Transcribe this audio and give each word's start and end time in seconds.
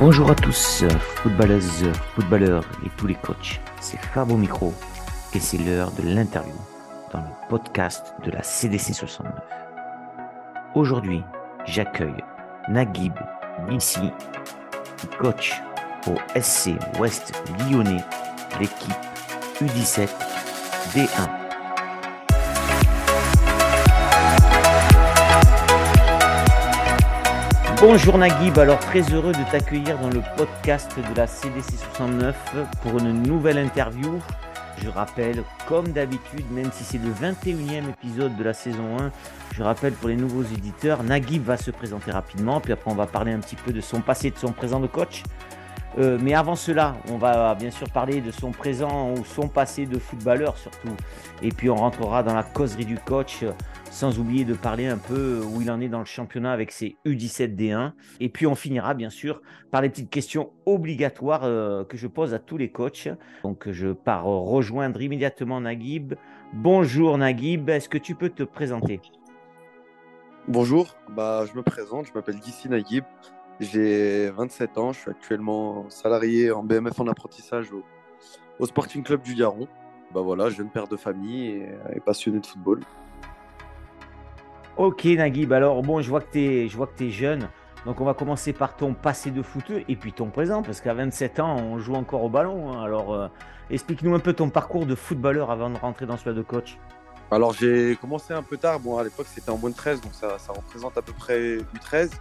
Bonjour 0.00 0.30
à 0.30 0.34
tous, 0.36 0.84
footballeuses, 1.22 1.90
footballeurs 2.14 2.62
et 2.86 2.90
tous 2.96 3.08
les 3.08 3.16
coachs. 3.16 3.60
C'est 3.80 3.98
Fab 3.98 4.30
au 4.30 4.36
micro 4.36 4.72
et 5.34 5.40
c'est 5.40 5.58
l'heure 5.58 5.90
de 5.90 6.02
l'interview 6.02 6.54
dans 7.12 7.18
le 7.18 7.48
podcast 7.48 8.14
de 8.24 8.30
la 8.30 8.44
CDC 8.44 8.94
69. 8.94 9.32
Aujourd'hui, 10.76 11.24
j'accueille 11.66 12.22
Naguib 12.68 13.14
Nissi, 13.68 14.12
coach 15.18 15.60
au 16.06 16.14
SC 16.40 16.74
Ouest 17.00 17.32
Lyonnais, 17.68 18.04
l'équipe 18.60 18.94
U17 19.60 20.08
D1. 20.94 21.47
Bonjour 27.80 28.18
Naguib, 28.18 28.58
alors 28.58 28.80
très 28.80 29.02
heureux 29.02 29.30
de 29.30 29.50
t'accueillir 29.52 29.96
dans 30.00 30.10
le 30.10 30.20
podcast 30.36 30.90
de 30.98 31.16
la 31.16 31.28
CDC 31.28 31.76
69 31.94 32.36
pour 32.82 32.98
une 32.98 33.22
nouvelle 33.22 33.56
interview. 33.56 34.18
Je 34.82 34.88
rappelle, 34.88 35.44
comme 35.68 35.86
d'habitude, 35.92 36.50
même 36.50 36.72
si 36.72 36.82
c'est 36.82 36.98
le 36.98 37.10
21e 37.10 37.88
épisode 37.90 38.36
de 38.36 38.42
la 38.42 38.52
saison 38.52 38.98
1, 38.98 39.12
je 39.54 39.62
rappelle 39.62 39.92
pour 39.92 40.08
les 40.08 40.16
nouveaux 40.16 40.42
éditeurs, 40.42 41.04
Naguib 41.04 41.44
va 41.44 41.56
se 41.56 41.70
présenter 41.70 42.10
rapidement, 42.10 42.60
puis 42.60 42.72
après 42.72 42.90
on 42.90 42.96
va 42.96 43.06
parler 43.06 43.30
un 43.30 43.38
petit 43.38 43.54
peu 43.54 43.72
de 43.72 43.80
son 43.80 44.00
passé, 44.00 44.32
de 44.32 44.38
son 44.38 44.50
présent 44.50 44.80
de 44.80 44.88
coach. 44.88 45.22
Euh, 45.96 46.18
mais 46.20 46.34
avant 46.34 46.54
cela, 46.54 46.96
on 47.10 47.16
va 47.16 47.54
bien 47.54 47.70
sûr 47.70 47.88
parler 47.90 48.20
de 48.20 48.30
son 48.30 48.50
présent 48.50 49.12
ou 49.12 49.24
son 49.24 49.48
passé 49.48 49.86
de 49.86 49.98
footballeur 49.98 50.56
surtout. 50.58 50.94
Et 51.42 51.48
puis 51.48 51.70
on 51.70 51.76
rentrera 51.76 52.22
dans 52.22 52.34
la 52.34 52.42
causerie 52.42 52.84
du 52.84 52.98
coach, 52.98 53.44
sans 53.90 54.18
oublier 54.18 54.44
de 54.44 54.54
parler 54.54 54.86
un 54.86 54.98
peu 54.98 55.40
où 55.40 55.62
il 55.62 55.70
en 55.70 55.80
est 55.80 55.88
dans 55.88 56.00
le 56.00 56.04
championnat 56.04 56.52
avec 56.52 56.72
ses 56.72 56.96
U17 57.06 57.56
D1. 57.56 57.92
Et 58.20 58.28
puis 58.28 58.46
on 58.46 58.54
finira 58.54 58.94
bien 58.94 59.10
sûr 59.10 59.40
par 59.70 59.80
les 59.80 59.88
petites 59.88 60.10
questions 60.10 60.50
obligatoires 60.66 61.44
euh, 61.44 61.84
que 61.84 61.96
je 61.96 62.06
pose 62.06 62.34
à 62.34 62.38
tous 62.38 62.58
les 62.58 62.70
coachs. 62.70 63.08
Donc 63.42 63.70
je 63.70 63.88
pars 63.88 64.24
rejoindre 64.24 65.00
immédiatement 65.00 65.60
Naguib. 65.60 66.14
Bonjour 66.52 67.16
Naguib, 67.18 67.68
est-ce 67.70 67.88
que 67.88 67.98
tu 67.98 68.14
peux 68.14 68.30
te 68.30 68.42
présenter? 68.42 69.00
Bonjour, 70.46 70.96
bah, 71.10 71.44
je 71.44 71.54
me 71.54 71.62
présente, 71.62 72.06
je 72.06 72.12
m'appelle 72.14 72.40
Gissi 72.42 72.70
Naguib. 72.70 73.04
J'ai 73.60 74.30
27 74.30 74.78
ans, 74.78 74.92
je 74.92 75.00
suis 75.00 75.10
actuellement 75.10 75.90
salarié 75.90 76.52
en 76.52 76.62
BMF 76.62 77.00
en 77.00 77.08
apprentissage 77.08 77.68
au, 77.72 78.66
Sporting 78.66 79.02
Club 79.02 79.22
du 79.22 79.34
Garon. 79.34 79.66
Bah 80.14 80.20
voilà, 80.20 80.48
jeune 80.48 80.70
père 80.70 80.86
de 80.86 80.96
famille 80.96 81.66
et, 81.94 82.00
passionné 82.00 82.38
de 82.38 82.46
football. 82.46 82.80
Ok 84.76 85.04
Naguib, 85.06 85.52
alors 85.52 85.82
bon, 85.82 86.00
je 86.00 86.08
vois 86.08 86.20
que 86.20 86.32
tu 86.32 86.38
es, 86.40 86.66
es, 86.66 87.10
jeune, 87.10 87.48
donc 87.84 88.00
on 88.00 88.04
va 88.04 88.14
commencer 88.14 88.52
par 88.52 88.76
ton 88.76 88.94
passé 88.94 89.32
de 89.32 89.42
footeux 89.42 89.82
et 89.88 89.96
puis 89.96 90.12
ton 90.12 90.30
présent, 90.30 90.62
parce 90.62 90.80
qu'à 90.80 90.94
27 90.94 91.40
ans, 91.40 91.56
on 91.56 91.78
joue 91.78 91.94
encore 91.94 92.22
au 92.22 92.28
ballon. 92.28 92.72
Hein. 92.72 92.84
Alors 92.84 93.12
euh, 93.12 93.26
explique-nous 93.70 94.14
un 94.14 94.20
peu 94.20 94.34
ton 94.34 94.50
parcours 94.50 94.86
de 94.86 94.94
footballeur 94.94 95.50
avant 95.50 95.68
de 95.68 95.78
rentrer 95.78 96.06
dans 96.06 96.16
celui 96.16 96.36
de 96.36 96.42
coach. 96.42 96.78
Alors 97.32 97.52
j'ai 97.54 97.96
commencé 98.00 98.32
un 98.32 98.42
peu 98.42 98.56
tard, 98.56 98.78
bon 98.78 98.98
à 98.98 99.04
l'époque 99.04 99.26
c'était 99.28 99.50
en 99.50 99.58
moins 99.58 99.70
de 99.70 99.76
13, 99.76 100.00
donc 100.00 100.14
ça, 100.14 100.38
ça 100.38 100.52
représente 100.52 100.96
à 100.96 101.02
peu 101.02 101.12
près 101.12 101.58
U13. 101.58 102.12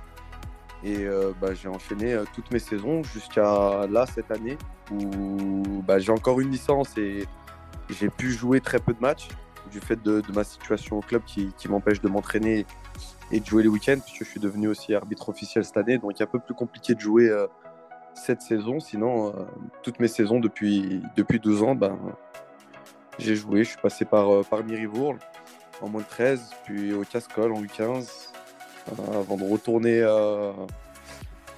Et 0.83 1.06
euh, 1.06 1.33
bah, 1.42 1.53
j'ai 1.53 1.67
enchaîné 1.67 2.14
euh, 2.14 2.23
toutes 2.33 2.52
mes 2.52 2.59
saisons 2.59 3.03
jusqu'à 3.03 3.88
là, 3.88 4.06
cette 4.06 4.31
année, 4.31 4.58
où 4.92 5.81
bah, 5.86 6.00
j'ai 6.00 6.11
encore 6.11 6.39
une 6.39 6.52
licence 6.52 6.97
et 6.97 7.25
j'ai 7.89 8.09
pu 8.09 8.31
jouer 8.31 8.61
très 8.61 8.80
peu 8.80 8.94
de 8.94 9.00
matchs 9.00 9.28
du 9.72 9.80
fait 9.80 10.02
de, 10.02 10.22
ma 10.34 10.44
situation 10.44 10.97
au 10.97 11.02
club 11.02 11.23
qui, 11.25 11.52
m'empêche 11.67 12.00
de 12.00 12.08
m'entraîner 12.08 12.66
et 13.31 13.39
de 13.42 13.45
jouer 13.45 13.64
les 13.64 13.69
week-ends, 13.69 14.00
puisque 14.00 14.23
je 14.23 14.30
suis 14.30 14.39
devenu 14.39 14.69
aussi 14.69 14.94
arbitre 14.94 15.28
officiel 15.29 15.66
cette 15.66 15.78
année. 15.78 15.97
Donc, 15.97 16.22
un 16.22 16.25
peu 16.25 16.40
plus 16.40 16.53
compliqué 16.53 16.96
de 16.96 17.01
jouer 17.01 17.28
euh, 17.28 17.47
cette 18.13 18.41
saison. 18.41 18.80
Sinon, 18.80 19.34
toutes 19.84 20.00
mes 20.00 20.07
saisons 20.07 20.40
depuis, 20.40 21.01
depuis 21.18 21.40
12 21.40 21.63
ans, 21.63 21.75
ben, 21.75 21.97
j'ai 23.19 23.35
joué. 23.35 23.63
Je 23.63 23.69
suis 23.69 23.81
passé 23.81 24.06
par, 24.06 24.46
par 24.46 24.62
en 25.81 25.90
moins 25.90 26.01
de 26.01 26.07
13, 26.07 26.50
puis 26.63 26.94
au 26.94 27.03
Cascol 27.03 27.51
en 27.51 27.62
U15, 27.62 28.31
avant 29.14 29.38
de 29.38 29.44
retourner 29.44 30.03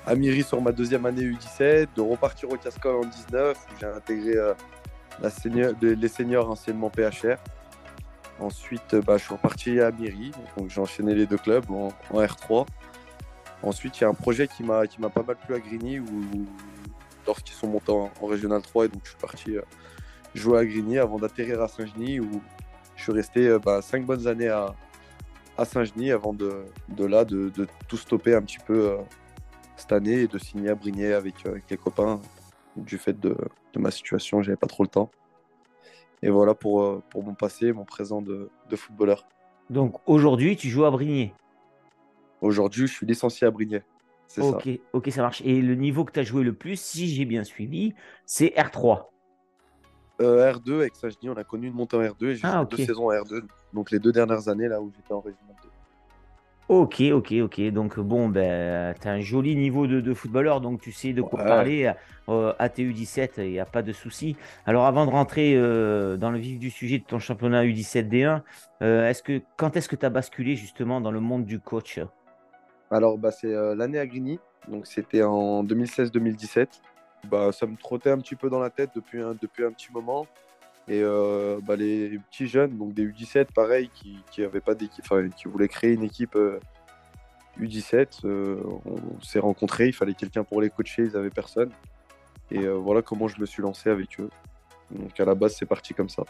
à 0.09 0.15
Miri 0.15 0.43
sur 0.43 0.59
ma 0.59 0.71
deuxième 0.71 1.05
année 1.05 1.21
U17, 1.21 1.89
de 1.95 2.01
repartir 2.01 2.49
au 2.49 2.57
Cascol 2.57 2.95
en 2.95 3.07
19, 3.07 3.57
où 3.57 3.79
j'ai 3.79 3.85
intégré 3.85 4.35
euh, 4.37 4.53
les 5.81 6.07
seniors 6.07 6.49
anciennement 6.49 6.89
PHR. 6.89 7.37
Ensuite, 8.39 8.95
bah, 8.95 9.17
je 9.17 9.25
suis 9.25 9.33
reparti 9.33 9.79
à 9.79 9.91
Miri, 9.91 10.31
donc 10.57 10.69
j'ai 10.69 10.81
enchaîné 10.81 11.13
les 11.13 11.27
deux 11.27 11.37
clubs 11.37 11.69
en, 11.69 11.89
R3. 12.11 12.65
Ensuite, 13.61 13.99
il 13.99 14.01
y 14.01 14.03
a 14.05 14.09
un 14.09 14.13
projet 14.13 14.47
qui 14.47 14.63
m'a 14.63 14.87
pas 14.87 15.23
mal 15.23 15.35
plu 15.35 15.53
à 15.53 15.59
Grigny, 15.59 15.99
où, 15.99 16.07
lorsqu'ils 17.27 17.55
sont 17.55 17.67
montés 17.67 17.91
en, 17.91 18.09
Régional 18.25 18.61
3, 18.63 18.85
et 18.85 18.87
donc 18.87 19.01
je 19.03 19.09
suis 19.09 19.19
parti 19.19 19.57
euh, 19.57 19.61
jouer 20.33 20.59
à 20.59 20.65
Grigny 20.65 20.97
avant 20.97 21.19
d'atterrir 21.19 21.61
à 21.61 21.67
Saint-Genis, 21.67 22.19
où 22.19 22.41
je 22.95 23.03
suis 23.03 23.11
resté 23.11 23.47
euh, 23.47 23.59
bah, 23.59 23.81
cinq 23.83 24.05
bonnes 24.05 24.25
années 24.25 24.47
à, 24.47 24.73
à 25.59 25.65
Saint-Genis 25.65 26.11
avant 26.11 26.33
de, 26.33 26.65
de 26.87 27.05
là 27.05 27.25
de, 27.25 27.51
tout 27.87 27.97
stopper 27.97 28.33
un 28.33 28.41
petit 28.41 28.59
peu 28.65 28.91
euh, 28.91 28.97
cette 29.75 29.91
année 29.91 30.21
et 30.21 30.27
de 30.27 30.37
signer 30.37 30.69
à 30.69 30.75
Brignais 30.75 31.13
avec, 31.13 31.45
euh, 31.45 31.51
avec 31.51 31.65
les 31.69 31.77
copains 31.77 32.21
du 32.77 32.97
fait 32.97 33.19
de, 33.19 33.35
de 33.73 33.79
ma 33.79 33.91
situation, 33.91 34.41
j'avais 34.41 34.57
pas 34.57 34.67
trop 34.67 34.83
le 34.83 34.89
temps. 34.89 35.11
Et 36.21 36.29
voilà 36.29 36.53
pour, 36.53 36.81
euh, 36.81 37.03
pour 37.09 37.23
mon 37.23 37.33
passé, 37.33 37.73
mon 37.73 37.83
présent 37.83 38.21
de, 38.21 38.49
de 38.69 38.75
footballeur. 38.75 39.25
Donc 39.69 39.97
aujourd'hui, 40.05 40.55
tu 40.55 40.69
joues 40.69 40.85
à 40.85 40.91
Brignais 40.91 41.33
Aujourd'hui, 42.41 42.87
je 42.87 42.93
suis 42.93 43.05
licencié 43.05 43.45
à 43.45 43.51
Brignais. 43.51 43.83
Ok, 44.37 44.63
ça. 44.63 44.71
ok, 44.93 45.11
ça 45.11 45.21
marche. 45.21 45.41
Et 45.43 45.61
le 45.61 45.75
niveau 45.75 46.05
que 46.05 46.13
tu 46.13 46.19
as 46.19 46.23
joué 46.23 46.43
le 46.43 46.53
plus, 46.53 46.79
si 46.79 47.09
j'ai 47.09 47.25
bien 47.25 47.43
suivi, 47.43 47.95
c'est 48.25 48.53
R3. 48.55 49.07
R2 50.19 50.75
avec 50.75 50.95
Saint-Genis, 50.95 51.29
on 51.29 51.37
a 51.37 51.43
connu 51.43 51.67
une 51.67 51.73
montée 51.73 51.97
en 51.97 52.01
R2 52.01 52.25
et 52.25 52.35
j'ai 52.35 52.41
ah, 52.43 52.65
deux 52.69 52.77
saisons 52.77 53.09
R2 53.09 53.43
donc 53.73 53.91
les 53.91 53.99
deux 53.99 54.11
dernières 54.11 54.47
années 54.47 54.67
là 54.67 54.81
où 54.81 54.91
j'étais 54.95 55.13
en 55.13 55.21
régional 55.21 55.55
2. 55.63 55.69
Ok, 56.69 57.01
ok, 57.11 57.33
ok. 57.41 57.61
Donc 57.71 57.99
bon, 57.99 58.29
ben, 58.29 58.93
tu 59.01 59.07
as 59.07 59.11
un 59.11 59.21
joli 59.21 59.55
niveau 59.55 59.87
de, 59.87 60.13
footballeur, 60.13 60.61
donc 60.61 60.81
tu 60.81 60.91
sais 60.91 61.13
de 61.13 61.21
quoi 61.23 61.43
parler. 61.43 61.91
Euh, 62.29 62.53
ATU 62.59 62.93
17, 62.93 63.35
il 63.39 63.49
n'y 63.49 63.59
a 63.59 63.65
pas 63.65 63.81
de 63.81 63.91
souci. 63.91 64.35
Alors 64.67 64.85
avant 64.85 65.07
de 65.07 65.11
rentrer 65.11 65.55
euh, 65.55 66.15
dans 66.15 66.29
le 66.29 66.37
vif 66.37 66.59
du 66.59 66.69
sujet 66.69 66.99
de 66.99 67.03
ton 67.03 67.17
championnat 67.17 67.63
U17 67.63 68.07
D1, 68.07 68.41
euh, 68.83 69.09
est-ce 69.09 69.23
que, 69.23 69.41
quand 69.57 69.75
est-ce 69.77 69.89
que 69.89 69.95
tu 69.95 70.05
as 70.05 70.11
basculé 70.11 70.55
justement 70.55 71.01
dans 71.01 71.11
le 71.11 71.19
monde 71.19 71.45
du 71.45 71.59
coach? 71.59 71.99
Alors 72.91 73.17
bah, 73.17 73.31
c'est 73.31 73.51
l'année 73.75 73.97
à 73.97 74.05
Grigny, 74.05 74.39
donc 74.67 74.85
c'était 74.85 75.23
en 75.23 75.63
2016-2017. 75.63 76.67
Bah, 77.27 77.51
ça 77.51 77.65
me 77.65 77.75
trottait 77.75 78.11
un 78.11 78.19
petit 78.19 78.35
peu 78.35 78.49
dans 78.49 78.59
la 78.59 78.69
tête 78.69 78.91
depuis 78.95 79.19
depuis 79.41 79.65
un 79.65 79.71
petit 79.71 79.91
moment. 79.91 80.27
Et 80.89 81.01
euh, 81.03 81.59
bah, 81.61 81.75
les 81.75 82.17
petits 82.31 82.47
jeunes, 82.47 82.75
donc 82.75 82.95
des 82.95 83.05
U17, 83.05 83.53
pareil, 83.53 83.91
qui, 83.93 84.23
qui 84.31 84.41
pas 84.41 84.75
qui 84.75 85.47
voulaient 85.47 85.67
créer 85.67 85.93
une 85.93 86.03
équipe 86.03 86.35
U17, 87.59 88.25
euh, 88.25 88.27
euh, 88.27 88.63
on 88.85 89.21
s'est 89.21 89.39
rencontrés, 89.39 89.87
il 89.87 89.93
fallait 89.93 90.15
quelqu'un 90.15 90.43
pour 90.43 90.61
les 90.61 90.71
coacher, 90.71 91.03
ils 91.03 91.11
n'avaient 91.11 91.29
personne. 91.29 91.69
Et 92.49 92.67
voilà 92.67 93.03
comment 93.03 93.27
je 93.27 93.39
me 93.39 93.45
suis 93.45 93.61
lancé 93.61 93.91
avec 93.91 94.19
eux. 94.19 94.29
Donc 94.89 95.19
à 95.19 95.25
la 95.25 95.35
base, 95.35 95.55
c'est 95.55 95.67
parti 95.67 95.93
comme 95.93 96.09
ça. 96.09 96.23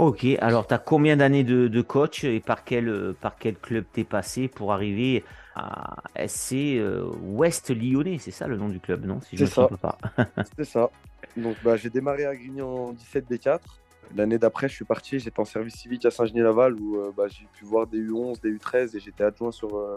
Ok, 0.00 0.24
alors 0.40 0.66
tu 0.66 0.72
as 0.72 0.78
combien 0.78 1.18
d'années 1.18 1.44
de, 1.44 1.82
coach 1.82 2.24
et 2.24 2.40
par 2.40 2.64
quel, 2.64 3.14
par 3.20 3.36
quel 3.36 3.56
club 3.56 3.84
t'es 3.92 4.04
passé 4.04 4.48
pour 4.48 4.72
arriver 4.72 5.22
à 5.54 5.96
SC 6.26 6.80
Ouest 7.22 7.68
Lyonnais? 7.70 8.16
C'est 8.18 8.30
ça 8.30 8.46
le 8.46 8.56
nom 8.56 8.70
du 8.70 8.80
club, 8.80 9.04
non 9.04 9.20
si 9.20 9.36
je 9.36 9.44
pas. 9.44 9.98
c'est 10.56 10.64
ça. 10.64 10.88
Donc 11.36 11.56
bah, 11.62 11.76
j'ai 11.76 11.90
démarré 11.90 12.24
à 12.24 12.34
Grignan 12.34 12.68
en 12.68 12.92
17 12.92 13.30
D4. 13.30 13.60
L'année 14.16 14.38
d'après, 14.38 14.68
je 14.70 14.74
suis 14.74 14.86
parti, 14.86 15.18
j'étais 15.18 15.38
en 15.38 15.44
service 15.44 15.74
civique 15.74 16.06
à 16.06 16.10
Saint-Genis-Laval 16.10 16.74
où 16.80 16.96
euh, 16.96 17.12
bah, 17.14 17.28
j'ai 17.28 17.46
pu 17.52 17.66
voir 17.66 17.86
des 17.86 18.00
U11, 18.00 18.40
des 18.40 18.52
U13 18.52 18.96
et 18.96 19.00
j'étais 19.00 19.22
adjoint 19.22 19.52
sur, 19.52 19.76
euh, 19.76 19.96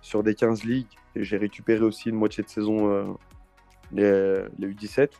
sur 0.00 0.22
des 0.22 0.34
15 0.34 0.64
ligues. 0.64 0.86
Et 1.14 1.22
j'ai 1.22 1.36
récupéré 1.36 1.82
aussi 1.82 2.08
une 2.08 2.16
moitié 2.16 2.42
de 2.42 2.48
saison 2.48 2.90
euh, 2.90 3.04
les, 3.92 4.42
les, 4.58 4.74
U17. 4.74 5.10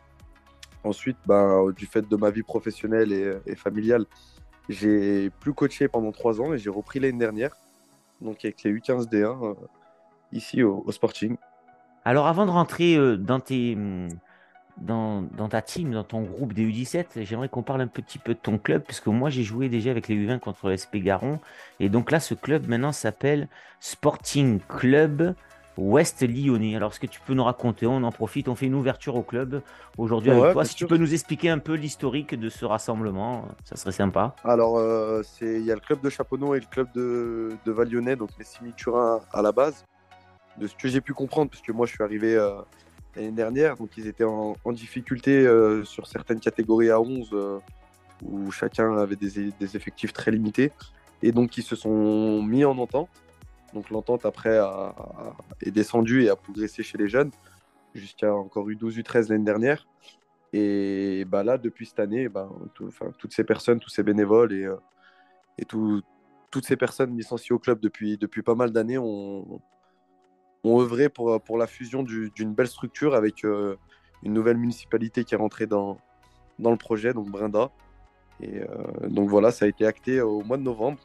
Ensuite, 0.84 1.16
bah, 1.26 1.60
du 1.74 1.86
fait 1.86 2.08
de 2.08 2.16
ma 2.16 2.30
vie 2.30 2.42
professionnelle 2.42 3.40
et, 3.46 3.56
familiale, 3.56 4.04
j'ai 4.68 5.30
plus 5.40 5.52
coaché 5.52 5.88
pendant 5.88 6.12
trois 6.12 6.40
ans 6.40 6.52
et 6.52 6.58
j'ai 6.58 6.70
repris 6.70 7.00
l'année 7.00 7.18
dernière, 7.18 7.56
donc 8.20 8.44
avec 8.44 8.62
les 8.62 8.72
U15 8.72 9.08
D1 9.08 9.56
ici 10.32 10.62
au, 10.62 10.84
Sporting. 10.90 11.36
Alors 12.04 12.26
avant 12.26 12.44
de 12.44 12.50
rentrer 12.50 13.16
dans 13.16 13.40
tes 13.40 13.74
hum, 13.74 14.08
dans, 14.80 15.22
dans, 15.22 15.48
ta 15.48 15.62
team, 15.62 15.92
dans 15.92 16.04
ton 16.04 16.22
groupe 16.22 16.52
des 16.52 16.64
U17, 16.66 17.22
j'aimerais 17.24 17.48
qu'on 17.48 17.62
parle 17.62 17.80
un 17.80 17.86
petit 17.86 18.18
peu 18.18 18.34
de 18.34 18.38
ton 18.38 18.58
club, 18.58 18.82
puisque 18.82 19.06
moi 19.06 19.30
j'ai 19.30 19.42
joué 19.42 19.68
déjà 19.68 19.90
avec 19.90 20.08
les 20.08 20.16
U20 20.16 20.40
contre 20.40 20.70
l'SP 20.70 20.96
Garon. 20.96 21.40
Et 21.80 21.88
donc 21.88 22.10
là, 22.10 22.20
ce 22.20 22.34
club 22.34 22.68
maintenant 22.68 22.92
s'appelle 22.92 23.48
Sporting 23.80 24.60
Club 24.60 25.34
Ouest 25.76 26.22
Lyonnais. 26.22 26.76
Alors, 26.76 26.92
est-ce 26.92 27.00
que 27.00 27.06
tu 27.06 27.20
peux 27.20 27.34
nous 27.34 27.44
raconter? 27.44 27.86
On 27.86 28.02
en 28.02 28.12
profite, 28.12 28.48
on 28.48 28.54
fait 28.54 28.66
une 28.66 28.74
ouverture 28.74 29.16
au 29.16 29.22
club 29.22 29.62
aujourd'hui 29.98 30.30
avec 30.30 30.52
toi. 30.52 30.64
Si 30.64 30.74
tu 30.74 30.86
peux 30.86 30.96
nous 30.96 31.12
expliquer 31.12 31.50
un 31.50 31.58
peu 31.58 31.74
l'historique 31.74 32.34
de 32.34 32.48
ce 32.48 32.64
rassemblement, 32.64 33.48
ça 33.64 33.76
serait 33.76 33.92
sympa. 33.92 34.34
Alors, 34.44 34.78
euh, 34.78 35.22
il 35.40 35.64
y 35.64 35.70
a 35.70 35.74
le 35.74 35.80
club 35.80 36.00
de 36.00 36.10
Chaponneau 36.10 36.54
et 36.54 36.60
le 36.60 36.66
club 36.66 36.88
de, 36.94 37.52
de 37.64 37.72
Val-Lyonnais, 37.72 38.16
donc 38.16 38.30
les 38.38 38.72
Turin 38.72 39.20
à 39.32 39.42
la 39.42 39.52
base. 39.52 39.84
De 40.58 40.68
ce 40.68 40.74
que 40.76 40.86
j'ai 40.86 41.00
pu 41.00 41.14
comprendre, 41.14 41.50
parce 41.50 41.62
que 41.62 41.72
moi 41.72 41.86
je 41.86 41.92
suis 41.92 42.04
arrivé. 42.04 42.36
Euh, 42.36 42.60
l'année 43.16 43.30
dernière. 43.30 43.76
Donc 43.76 43.90
ils 43.96 44.08
étaient 44.08 44.24
en, 44.24 44.56
difficulté 44.72 45.48
sur 45.84 46.08
certaines 46.08 46.40
catégories 46.40 46.90
à 46.90 47.00
11 47.00 47.32
où 48.22 48.50
chacun 48.50 48.96
avait 48.96 49.16
des, 49.16 49.76
effectifs 49.76 50.12
très 50.12 50.30
limités. 50.30 50.72
Et 51.22 51.32
donc 51.32 51.56
ils 51.56 51.62
se 51.62 51.76
sont 51.76 52.42
mis 52.42 52.64
en 52.64 52.76
entente. 52.78 53.08
Donc 53.74 53.90
l'entente 53.90 54.24
après 54.24 54.58
est 55.60 55.70
descendue 55.70 56.24
et 56.24 56.30
a 56.30 56.36
progressé 56.36 56.82
chez 56.82 56.96
les 56.96 57.08
jeunes 57.08 57.30
jusqu'à 57.94 58.34
encore 58.34 58.68
eu 58.70 58.76
12 58.76 58.98
U13 58.98 59.28
l'année 59.28 59.44
dernière. 59.44 59.86
Et 60.52 61.24
bah 61.26 61.42
là, 61.42 61.58
depuis 61.58 61.86
cette 61.86 61.98
année, 61.98 62.28
bah, 62.28 62.48
toutes 63.18 63.32
ces 63.32 63.44
personnes, 63.44 63.80
tous 63.80 63.90
ces 63.90 64.04
bénévoles 64.04 64.52
et, 64.52 64.68
et 65.58 65.64
toutes 65.64 66.64
ces 66.64 66.76
personnes 66.76 67.16
licenciées 67.16 67.54
au 67.54 67.58
club 67.58 67.80
depuis, 67.80 68.18
pas 68.44 68.54
mal 68.54 68.70
d'années 68.70 68.98
ont, 68.98 69.60
œuvré 70.64 71.08
pour, 71.08 71.58
la 71.58 71.66
fusion 71.66 72.02
d'une 72.02 72.54
belle 72.54 72.68
structure 72.68 73.14
avec 73.14 73.44
euh, 73.44 73.76
une 74.22 74.32
nouvelle 74.32 74.56
municipalité 74.56 75.24
qui 75.24 75.34
est 75.34 75.38
rentrée 75.38 75.66
dans, 75.66 75.98
dans 76.58 76.70
le 76.70 76.76
projet, 76.76 77.12
donc 77.12 77.28
Brinda. 77.30 77.70
Et 78.40 78.60
euh, 78.60 79.08
donc 79.08 79.28
voilà, 79.28 79.50
ça 79.50 79.64
a 79.66 79.68
été 79.68 79.86
acté 79.86 80.20
au 80.20 80.42
mois 80.42 80.56
de 80.56 80.62
novembre, 80.62 80.98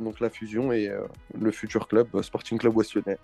donc 0.00 0.20
la 0.20 0.30
fusion 0.30 0.72
et 0.72 0.88
euh, 0.88 1.02
le 1.38 1.50
futur 1.50 1.88
club, 1.88 2.20
Sporting 2.22 2.58
Club 2.58 2.76
Ouest 2.76 2.94
Lyonnais. 2.94 3.18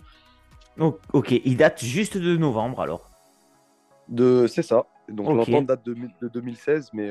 ok, 1.12 1.32
il 1.32 1.56
date 1.56 1.82
juste 1.82 2.16
de 2.16 2.36
novembre 2.36 2.80
alors 2.80 3.10
de, 4.08 4.46
C'est 4.48 4.62
ça. 4.62 4.86
Donc 5.08 5.28
l'entente 5.28 5.66
date 5.66 5.84
de, 5.84 5.94
de, 6.20 6.28
2016, 6.28 6.90
mais 6.92 7.10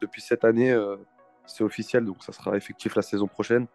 depuis 0.00 0.20
cette 0.20 0.44
année, 0.44 0.76
c'est 1.46 1.62
officiel, 1.62 2.04
donc 2.04 2.22
ça 2.22 2.32
sera 2.32 2.56
effectif 2.56 2.96
la 2.96 3.02
saison 3.02 3.28
prochaine. 3.28 3.66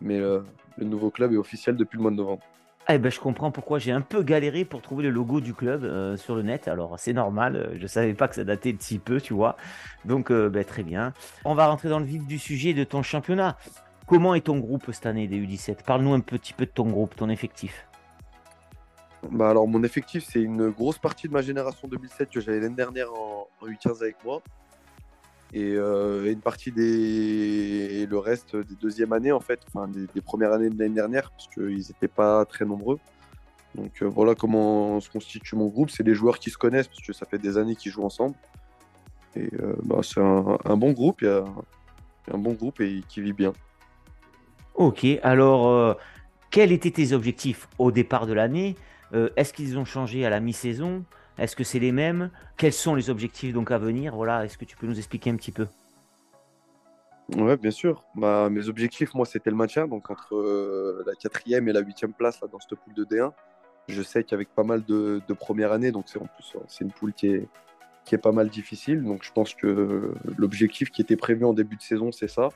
Mais 0.00 0.18
le 0.18 0.44
nouveau 0.84 1.10
club 1.10 1.32
est 1.32 1.38
officiel 1.38 1.76
depuis 1.76 1.96
le 1.96 2.02
mois 2.02 2.10
de 2.10 2.16
novembre. 2.16 2.42
Eh 2.88 2.98
ben, 2.98 3.10
je 3.10 3.18
comprends 3.18 3.50
pourquoi 3.50 3.78
j'ai 3.78 3.92
un 3.92 4.02
peu 4.02 4.22
galéré 4.22 4.66
pour 4.66 4.82
trouver 4.82 5.04
le 5.04 5.10
logo 5.10 5.40
du 5.40 5.54
club 5.54 5.84
euh, 5.84 6.18
sur 6.18 6.34
le 6.34 6.42
net. 6.42 6.68
Alors, 6.68 6.98
c'est 6.98 7.14
normal, 7.14 7.56
euh, 7.56 7.76
je 7.80 7.86
savais 7.86 8.12
pas 8.12 8.28
que 8.28 8.34
ça 8.34 8.44
datait 8.44 8.74
de 8.74 8.82
si 8.82 8.98
peu, 8.98 9.22
tu 9.22 9.32
vois. 9.32 9.56
Donc, 10.04 10.30
euh, 10.30 10.50
ben, 10.50 10.64
très 10.64 10.82
bien. 10.82 11.14
On 11.46 11.54
va 11.54 11.66
rentrer 11.66 11.88
dans 11.88 11.98
le 11.98 12.04
vif 12.04 12.26
du 12.26 12.38
sujet 12.38 12.74
de 12.74 12.84
ton 12.84 13.02
championnat. 13.02 13.56
Comment 14.06 14.34
est 14.34 14.42
ton 14.42 14.58
groupe 14.58 14.90
cette 14.92 15.06
année 15.06 15.26
des 15.26 15.38
U17 15.38 15.84
Parle-nous 15.84 16.12
un 16.12 16.20
petit 16.20 16.52
peu 16.52 16.66
de 16.66 16.70
ton 16.70 16.88
groupe, 16.90 17.16
ton 17.16 17.28
effectif. 17.28 17.86
Bah 19.30 19.48
alors, 19.48 19.66
mon 19.66 19.82
effectif, 19.82 20.24
c'est 20.30 20.42
une 20.42 20.68
grosse 20.68 20.98
partie 20.98 21.28
de 21.28 21.32
ma 21.32 21.40
génération 21.40 21.88
2007 21.88 22.28
que 22.30 22.40
j'avais 22.40 22.60
l'année 22.60 22.74
dernière 22.74 23.12
en, 23.14 23.48
en 23.62 23.66
U15 23.66 24.02
avec 24.02 24.22
moi. 24.24 24.42
Euh, 25.56 26.26
et, 26.26 26.32
une 26.32 26.40
partie 26.40 26.72
des 26.72 28.06
le 28.06 28.18
reste 28.18 28.56
des 28.56 28.74
deuxièmes 28.74 29.12
années 29.12 29.32
en 29.32 29.40
fait, 29.40 29.60
enfin 29.68 29.86
des, 29.88 30.20
premières 30.20 30.52
années 30.52 30.70
de 30.70 30.78
l'année 30.78 30.94
dernière 30.94 31.30
parce 31.30 31.48
qu'ils 31.48 31.78
n'étaient 31.78 32.08
pas 32.08 32.44
très 32.44 32.64
nombreux. 32.64 32.98
Donc 33.74 34.02
euh, 34.02 34.06
voilà 34.06 34.34
comment 34.34 35.00
se 35.00 35.10
constitue 35.10 35.56
mon 35.56 35.66
groupe. 35.68 35.90
C'est 35.90 36.02
des 36.02 36.14
joueurs 36.14 36.38
qui 36.38 36.50
se 36.50 36.58
connaissent 36.58 36.88
parce 36.88 37.02
que 37.02 37.12
ça 37.12 37.26
fait 37.26 37.38
des 37.38 37.56
années 37.56 37.76
qu'ils 37.76 37.92
jouent 37.92 38.04
ensemble. 38.04 38.34
Et 39.36 39.48
euh, 39.60 39.74
bah, 39.82 40.00
c'est 40.02 40.20
un, 40.20 40.76
bon 40.76 40.92
groupe, 40.92 41.22
il 41.22 41.26
y, 41.26 41.30
a, 41.30 41.44
un 42.32 42.38
bon 42.38 42.52
groupe 42.52 42.80
et 42.80 43.02
qui 43.08 43.20
vit 43.20 43.32
bien. 43.32 43.52
Ok, 44.74 45.06
alors 45.22 45.96
quels 46.50 46.72
étaient 46.72 46.90
tes 46.90 47.12
objectifs 47.12 47.68
au 47.78 47.92
départ 47.92 48.26
de 48.26 48.32
l'année? 48.32 48.76
Est-ce 49.36 49.52
qu'ils 49.52 49.78
ont 49.78 49.84
changé 49.84 50.26
à 50.26 50.30
la 50.30 50.40
mi-saison? 50.40 51.04
Est-ce 51.38 51.56
que 51.56 51.64
c'est 51.64 51.78
les 51.78 51.92
mêmes? 51.92 52.30
Quels 52.56 52.72
sont 52.72 52.94
les 52.94 53.10
objectifs 53.10 53.52
donc 53.52 53.70
à 53.70 53.78
venir? 53.78 54.14
Voilà, 54.14 54.44
est-ce 54.44 54.58
que 54.58 54.64
tu 54.64 54.76
peux 54.76 54.86
nous 54.86 54.98
expliquer 54.98 55.30
un 55.30 55.36
petit 55.36 55.52
peu? 55.52 55.66
Ouais, 57.36 57.56
bien 57.56 57.70
sûr. 57.70 58.04
Bah, 58.14 58.48
mes 58.50 58.68
objectifs, 58.68 59.14
moi, 59.14 59.26
c'était 59.26 59.50
le 59.50 59.56
maintien. 59.56 59.88
Donc, 59.88 60.10
entre 60.10 60.34
euh, 60.34 61.02
la 61.06 61.14
quatrième 61.14 61.68
et 61.68 61.72
la 61.72 61.80
huitième 61.80 62.12
place 62.12 62.40
là, 62.40 62.48
dans 62.50 62.60
cette 62.60 62.78
poule 62.78 62.94
de 62.94 63.04
D1, 63.04 63.32
je 63.88 64.02
sais 64.02 64.24
qu'avec 64.24 64.54
pas 64.54 64.62
mal 64.62 64.84
de, 64.84 65.22
de 65.26 65.34
premières 65.34 65.72
années, 65.72 65.90
donc 65.90 66.04
c'est 66.06 66.18
en 66.18 66.26
plus 66.26 66.56
c'est 66.68 66.84
une 66.84 66.92
poule 66.92 67.12
qui 67.12 67.28
est, 67.28 67.48
qui 68.04 68.14
est 68.14 68.18
pas 68.18 68.32
mal 68.32 68.48
difficile. 68.48 69.02
Donc, 69.02 69.24
je 69.24 69.32
pense 69.32 69.54
que 69.54 70.14
l'objectif 70.36 70.90
qui 70.90 71.00
était 71.02 71.16
prévu 71.16 71.44
en 71.44 71.52
début 71.52 71.76
de 71.76 71.82
saison, 71.82 72.12
c'est 72.12 72.28
ça. 72.28 72.50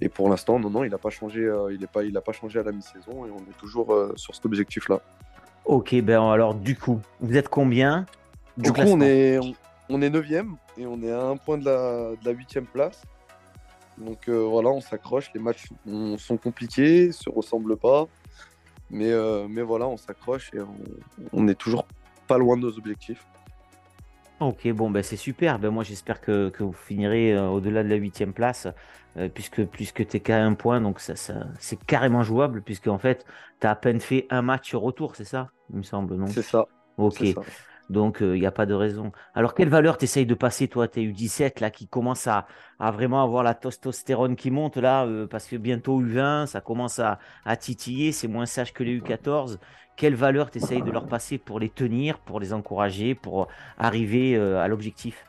Et 0.00 0.08
pour 0.08 0.28
l'instant, 0.28 0.58
non, 0.58 0.70
non, 0.70 0.84
il 0.84 0.90
n'a 0.90 0.98
pas 0.98 1.10
changé. 1.10 1.40
Euh, 1.40 1.72
il 1.72 1.86
pas, 1.86 2.02
il 2.04 2.12
pas 2.12 2.32
changé 2.32 2.58
à 2.58 2.62
la 2.62 2.72
mi-saison 2.72 3.26
et 3.26 3.30
on 3.30 3.38
est 3.38 3.58
toujours 3.58 3.92
euh, 3.92 4.12
sur 4.16 4.34
cet 4.34 4.44
objectif-là. 4.46 5.00
Ok, 5.64 5.94
ben 6.02 6.30
alors 6.30 6.54
du 6.54 6.76
coup, 6.76 7.00
vous 7.20 7.36
êtes 7.36 7.48
combien 7.48 8.04
Du 8.56 8.72
coup, 8.72 8.82
on 8.82 9.00
est, 9.00 9.38
on, 9.88 10.02
est 10.02 10.10
9 10.10 10.30
et 10.76 10.86
on 10.86 11.02
est 11.02 11.10
à 11.10 11.22
un 11.22 11.36
point 11.36 11.56
de 11.56 11.64
la, 11.64 12.10
de 12.22 12.36
8 12.36 12.60
place. 12.72 13.02
Donc 13.96 14.28
euh, 14.28 14.44
voilà, 14.44 14.70
on 14.70 14.80
s'accroche. 14.80 15.30
Les 15.34 15.40
matchs 15.40 15.68
sont 16.18 16.36
compliqués, 16.36 17.12
se 17.12 17.30
ressemblent 17.30 17.76
pas. 17.76 18.06
Mais, 18.90 19.12
mais 19.48 19.62
voilà, 19.62 19.88
on 19.88 19.96
s'accroche 19.96 20.50
et 20.54 20.58
on, 21.32 21.48
est 21.48 21.54
toujours 21.54 21.86
pas 22.28 22.36
loin 22.36 22.56
de 22.56 22.62
nos 22.62 22.76
objectifs. 22.76 23.26
Ok, 24.44 24.68
bon, 24.72 24.90
ben 24.90 25.02
c'est 25.02 25.16
super. 25.16 25.58
Ben, 25.58 25.70
moi, 25.70 25.84
j'espère 25.84 26.20
que, 26.20 26.52
vous 26.58 26.72
finirez 26.72 27.34
euh, 27.34 27.48
au-delà 27.48 27.82
de 27.82 27.88
la 27.88 27.96
huitième 27.96 28.34
place, 28.34 28.68
euh, 29.16 29.28
puisque, 29.32 29.64
puisque 29.64 30.06
tu 30.06 30.18
es 30.18 30.20
qu'à 30.20 30.44
un 30.44 30.52
point, 30.54 30.80
donc 30.82 31.00
ça, 31.00 31.14
c'est 31.58 31.82
carrément 31.84 32.22
jouable, 32.22 32.60
puisque 32.60 32.88
en 32.88 32.98
fait, 32.98 33.24
tu 33.60 33.66
as 33.66 33.70
à 33.70 33.74
peine 33.74 34.00
fait 34.00 34.26
un 34.28 34.42
match 34.42 34.74
retour, 34.74 35.16
c'est 35.16 35.24
ça, 35.24 35.50
il 35.70 35.78
me 35.78 35.82
semble, 35.82 36.16
non? 36.16 36.26
C'est 36.26 36.42
ça. 36.42 36.66
Ok. 36.98 37.24
Donc, 37.90 38.18
il 38.20 38.26
euh, 38.26 38.38
n'y 38.38 38.46
a 38.46 38.50
pas 38.50 38.64
de 38.64 38.74
raison. 38.74 39.12
Alors, 39.34 39.54
quelle 39.54 39.68
valeur 39.68 39.98
tu 39.98 40.04
essayes 40.04 40.26
de 40.26 40.34
passer, 40.34 40.68
toi, 40.68 40.88
tes 40.88 41.06
U17, 41.06 41.60
là, 41.60 41.70
qui 41.70 41.86
commence 41.86 42.26
à, 42.26 42.46
vraiment 42.80 43.22
avoir 43.22 43.42
la 43.42 43.54
testostérone 43.54 44.36
qui 44.36 44.50
monte, 44.50 44.76
là, 44.76 45.06
parce 45.30 45.46
que 45.46 45.56
bientôt 45.56 46.02
U20, 46.02 46.46
ça 46.46 46.60
commence 46.60 46.98
à, 46.98 47.18
à 47.44 47.56
titiller, 47.56 48.12
c'est 48.12 48.28
moins 48.28 48.46
sage 48.46 48.72
que 48.72 48.82
les 48.82 48.98
U14 49.00 49.58
quelle 49.96 50.14
valeur 50.14 50.50
tu 50.50 50.58
essayes 50.58 50.82
de 50.82 50.90
leur 50.90 51.06
passer 51.06 51.38
pour 51.38 51.60
les 51.60 51.68
tenir, 51.68 52.18
pour 52.18 52.40
les 52.40 52.52
encourager, 52.52 53.14
pour 53.14 53.48
arriver 53.78 54.34
euh, 54.34 54.60
à 54.60 54.68
l'objectif? 54.68 55.26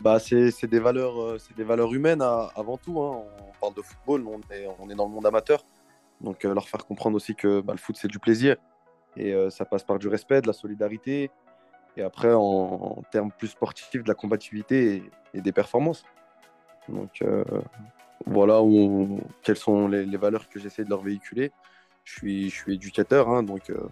Bah, 0.00 0.18
c'est 0.18 0.66
des, 0.66 0.80
valeurs, 0.80 1.20
euh, 1.20 1.38
des 1.56 1.64
valeurs 1.64 1.94
humaines 1.94 2.22
avant 2.22 2.76
tout. 2.76 3.00
Hein. 3.00 3.22
On 3.40 3.60
parle 3.60 3.74
de 3.74 3.82
football, 3.82 4.26
on 4.26 4.40
est, 4.52 4.66
on 4.78 4.90
est 4.90 4.94
dans 4.94 5.06
le 5.06 5.12
monde 5.12 5.26
amateur. 5.26 5.64
Donc 6.20 6.44
euh, 6.44 6.52
leur 6.52 6.68
faire 6.68 6.84
comprendre 6.86 7.16
aussi 7.16 7.34
que 7.34 7.60
bah, 7.60 7.72
le 7.72 7.78
foot, 7.78 7.96
c'est 7.98 8.08
du 8.08 8.18
plaisir. 8.18 8.56
Et 9.16 9.32
ça 9.48 9.64
passe 9.64 9.84
par 9.84 10.00
du 10.00 10.08
respect, 10.08 10.40
de 10.40 10.48
la 10.48 10.52
solidarité. 10.52 11.30
Et 11.96 12.02
après, 12.02 12.32
en, 12.34 13.00
termes 13.12 13.30
plus 13.30 13.46
sportifs, 13.46 14.02
de 14.02 14.08
la 14.08 14.14
combativité 14.14 15.04
et, 15.32 15.40
des 15.40 15.52
performances. 15.52 16.02
Donc 16.88 17.22
voilà 18.26 18.60
quelles 19.42 19.56
sont 19.56 19.86
les, 19.86 20.04
les 20.04 20.16
valeurs 20.16 20.48
que 20.48 20.58
j'essaie 20.58 20.82
de 20.82 20.90
leur 20.90 21.00
véhiculer 21.00 21.52
je 22.04 22.12
suis, 22.12 22.50
je 22.50 22.54
suis 22.54 22.74
éducateur, 22.74 23.28
hein, 23.28 23.42
donc 23.42 23.70
euh, 23.70 23.88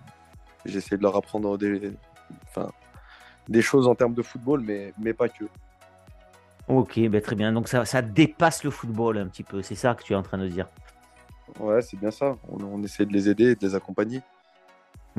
j'essaie 0.65 0.97
de 0.97 1.03
leur 1.03 1.17
apprendre 1.17 1.57
des, 1.59 1.93
enfin, 2.49 2.71
des 3.49 3.63
choses 3.63 3.89
en 3.89 3.95
termes 3.95 4.15
de 4.15 4.23
football, 4.23 4.61
mais, 4.61 4.93
mais 4.99 5.13
pas 5.13 5.29
que. 5.29 5.45
Ok, 6.69 6.99
ben 7.01 7.21
très 7.21 7.35
bien. 7.35 7.53
Donc 7.53 7.69
ça, 7.69 7.85
ça 7.85 8.03
dépasse 8.03 8.63
le 8.63 8.71
football 8.71 9.19
un 9.19 9.27
petit 9.27 9.43
peu, 9.43 9.63
c'est 9.63 9.75
ça 9.75 9.95
que 9.95 10.03
tu 10.03 10.13
es 10.13 10.17
en 10.17 10.23
train 10.23 10.39
de 10.39 10.49
dire 10.49 10.69
Ouais, 11.59 11.83
c'est 11.83 11.99
bien 11.99 12.11
ça. 12.11 12.37
On, 12.49 12.63
on, 12.63 12.83
essaie 12.83 13.05
de 13.05 13.13
les 13.13 13.29
aider 13.29 13.51
et 13.51 13.55
de 13.55 13.67
les 13.67 13.75
accompagner. 13.75 14.23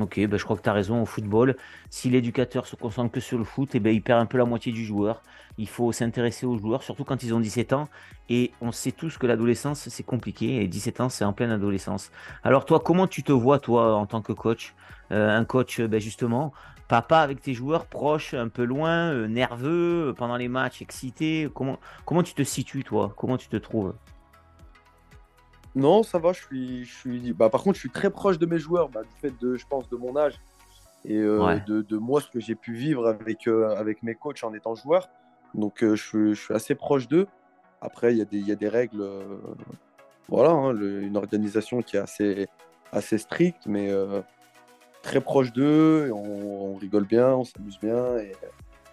Ok, 0.00 0.18
ben 0.26 0.36
je 0.36 0.44
crois 0.44 0.56
que 0.56 0.62
tu 0.62 0.68
as 0.68 0.72
raison. 0.72 1.02
Au 1.02 1.06
football, 1.06 1.56
si 1.88 2.10
l'éducateur 2.10 2.66
se 2.66 2.74
concentre 2.74 3.12
que 3.12 3.20
sur 3.20 3.38
le 3.38 3.44
foot, 3.44 3.74
et 3.74 3.78
eh 3.78 3.80
ben 3.80 3.94
il 3.94 4.02
perd 4.02 4.20
un 4.20 4.26
peu 4.26 4.38
la 4.38 4.44
moitié 4.44 4.72
du 4.72 4.84
joueur. 4.84 5.22
Il 5.56 5.68
faut 5.68 5.92
s'intéresser 5.92 6.46
aux 6.46 6.58
joueurs, 6.58 6.82
surtout 6.82 7.04
quand 7.04 7.22
ils 7.22 7.32
ont 7.32 7.38
17 7.38 7.72
ans. 7.74 7.88
Et 8.28 8.50
on 8.60 8.72
sait 8.72 8.90
tous 8.90 9.18
que 9.18 9.26
l'adolescence, 9.26 9.88
c'est 9.88 10.02
compliqué. 10.02 10.62
Et 10.62 10.66
17 10.66 11.00
ans, 11.00 11.08
c'est 11.08 11.24
en 11.24 11.32
pleine 11.32 11.52
adolescence. 11.52 12.10
Alors 12.42 12.64
toi, 12.64 12.80
comment 12.80 13.06
tu 13.06 13.22
te 13.22 13.30
vois, 13.30 13.60
toi, 13.60 13.94
en 13.94 14.06
tant 14.06 14.20
que 14.20 14.32
coach? 14.32 14.74
Euh, 15.12 15.36
Un 15.38 15.44
coach, 15.44 15.80
ben 15.80 16.00
justement, 16.00 16.52
papa 16.88 17.18
avec 17.18 17.40
tes 17.40 17.54
joueurs, 17.54 17.86
proche, 17.86 18.34
un 18.34 18.48
peu 18.48 18.64
loin, 18.64 19.12
euh, 19.12 19.28
nerveux, 19.28 20.12
pendant 20.16 20.36
les 20.36 20.48
matchs, 20.48 20.82
excité. 20.82 21.48
Comment, 21.54 21.78
comment 22.04 22.22
tu 22.24 22.34
te 22.34 22.42
situes, 22.42 22.82
toi? 22.84 23.12
Comment 23.16 23.36
tu 23.36 23.48
te 23.48 23.56
trouves? 23.56 23.94
Non, 25.74 26.02
ça 26.02 26.18
va. 26.18 26.32
Je 26.32 26.40
suis, 26.40 26.84
je 26.84 26.94
suis. 26.94 27.32
Bah, 27.32 27.50
par 27.50 27.62
contre, 27.62 27.74
je 27.74 27.80
suis 27.80 27.90
très 27.90 28.10
proche 28.10 28.38
de 28.38 28.46
mes 28.46 28.58
joueurs, 28.58 28.88
bah, 28.88 29.02
du 29.02 29.20
fait 29.20 29.34
de, 29.40 29.56
je 29.56 29.66
pense, 29.66 29.88
de 29.88 29.96
mon 29.96 30.16
âge 30.16 30.40
et 31.04 31.18
euh, 31.18 31.58
de, 31.66 31.96
moi 31.98 32.22
ce 32.22 32.30
que 32.30 32.40
j'ai 32.40 32.54
pu 32.54 32.72
vivre 32.72 33.06
avec 33.06 33.46
euh, 33.46 33.76
avec 33.76 34.02
mes 34.02 34.14
coachs 34.14 34.42
en 34.44 34.54
étant 34.54 34.74
joueur. 34.74 35.08
Donc, 35.52 35.82
euh, 35.82 35.94
je, 35.96 36.34
suis, 36.34 36.54
assez 36.54 36.74
proche 36.74 37.08
d'eux. 37.08 37.26
Après, 37.80 38.12
il 38.14 38.18
y, 38.18 38.22
a 38.22 38.24
des, 38.24 38.38
y 38.38 38.52
a 38.52 38.56
des 38.56 38.68
règles. 38.68 39.04
voilà, 40.28 40.50
hein, 40.50 40.74
une 40.74 41.16
organisation 41.16 41.82
qui 41.82 41.96
est 41.96 42.00
assez 42.00 42.46
assez 42.92 43.18
stricte, 43.18 43.66
mais 43.66 43.90
très 45.02 45.20
proche 45.20 45.52
d'eux. 45.52 46.10
On, 46.12 46.72
on, 46.72 46.76
rigole 46.76 47.04
bien, 47.04 47.34
on 47.34 47.44
s'amuse 47.44 47.78
bien. 47.78 48.16
Et 48.18 48.32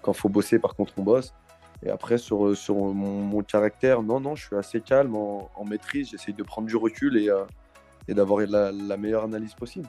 quand 0.02 0.14
faut 0.14 0.30
bosser, 0.30 0.60
par 0.60 0.76
contre, 0.76 0.94
on 0.98 1.04
bosse. 1.04 1.34
Et 1.84 1.90
après, 1.90 2.18
sur, 2.18 2.38
mon, 2.76 3.42
caractère, 3.42 4.04
non, 4.04 4.20
non, 4.20 4.36
je 4.36 4.46
suis 4.46 4.56
assez 4.56 4.82
calme 4.82 5.16
en, 5.16 5.66
maîtrise. 5.66 6.10
J'essaye 6.12 6.34
de 6.34 6.44
prendre 6.44 6.68
du 6.68 6.76
recul 6.76 7.18
et, 7.18 7.30
euh, 7.30 7.44
d'avoir 8.08 8.42
la, 8.48 8.98
meilleure 8.98 9.24
analyse 9.24 9.54
possible. 9.54 9.88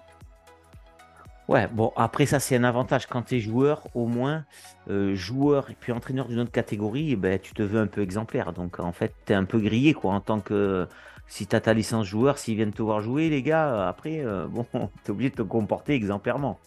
Ouais, 1.49 1.67
bon, 1.67 1.93
après, 1.97 2.25
ça, 2.25 2.41
c'est 2.41 2.57
un 2.57 2.65
avantage. 2.65 3.07
Quand 3.07 3.23
tu 3.23 3.37
es 3.37 3.41
joueur, 3.41 3.89
au 3.95 4.07
moins, 4.07 4.45
euh, 4.89 5.15
joueur 5.15 5.71
et 5.71 5.77
puis 5.79 5.93
entraîneur 5.93 6.29
d'une 6.29 6.39
autre 6.39 6.53
catégorie, 6.53 7.13
eh 7.13 7.17
ben, 7.17 7.39
tu 7.39 7.53
te 7.53 7.63
veux 7.63 7.81
un 7.81 7.89
peu 7.89 8.01
exemplaire. 8.01 8.53
Donc, 8.53 8.81
en 8.81 8.93
fait, 8.93 9.13
tu 9.27 9.33
es 9.33 9.37
un 9.37 9.45
peu 9.45 9.59
grillé, 9.59 9.93
quoi, 9.93 10.15
en 10.15 10.21
tant 10.21 10.41
que. 10.41 10.87
Si 11.27 11.47
tu 11.47 11.57
as 11.57 11.61
ta 11.61 11.73
licence 11.73 12.07
joueur, 12.07 12.39
s'ils 12.39 12.57
viennent 12.57 12.73
te 12.73 12.83
voir 12.83 13.01
jouer, 13.01 13.29
les 13.29 13.43
gars, 13.43 13.89
après, 13.89 14.21
euh, 14.21 14.47
bon, 14.49 14.67
tu 14.73 14.79
es 15.09 15.11
obligé 15.11 15.31
de 15.31 15.37
te 15.37 15.43
comporter 15.43 15.95
exemplairement. 15.95 16.59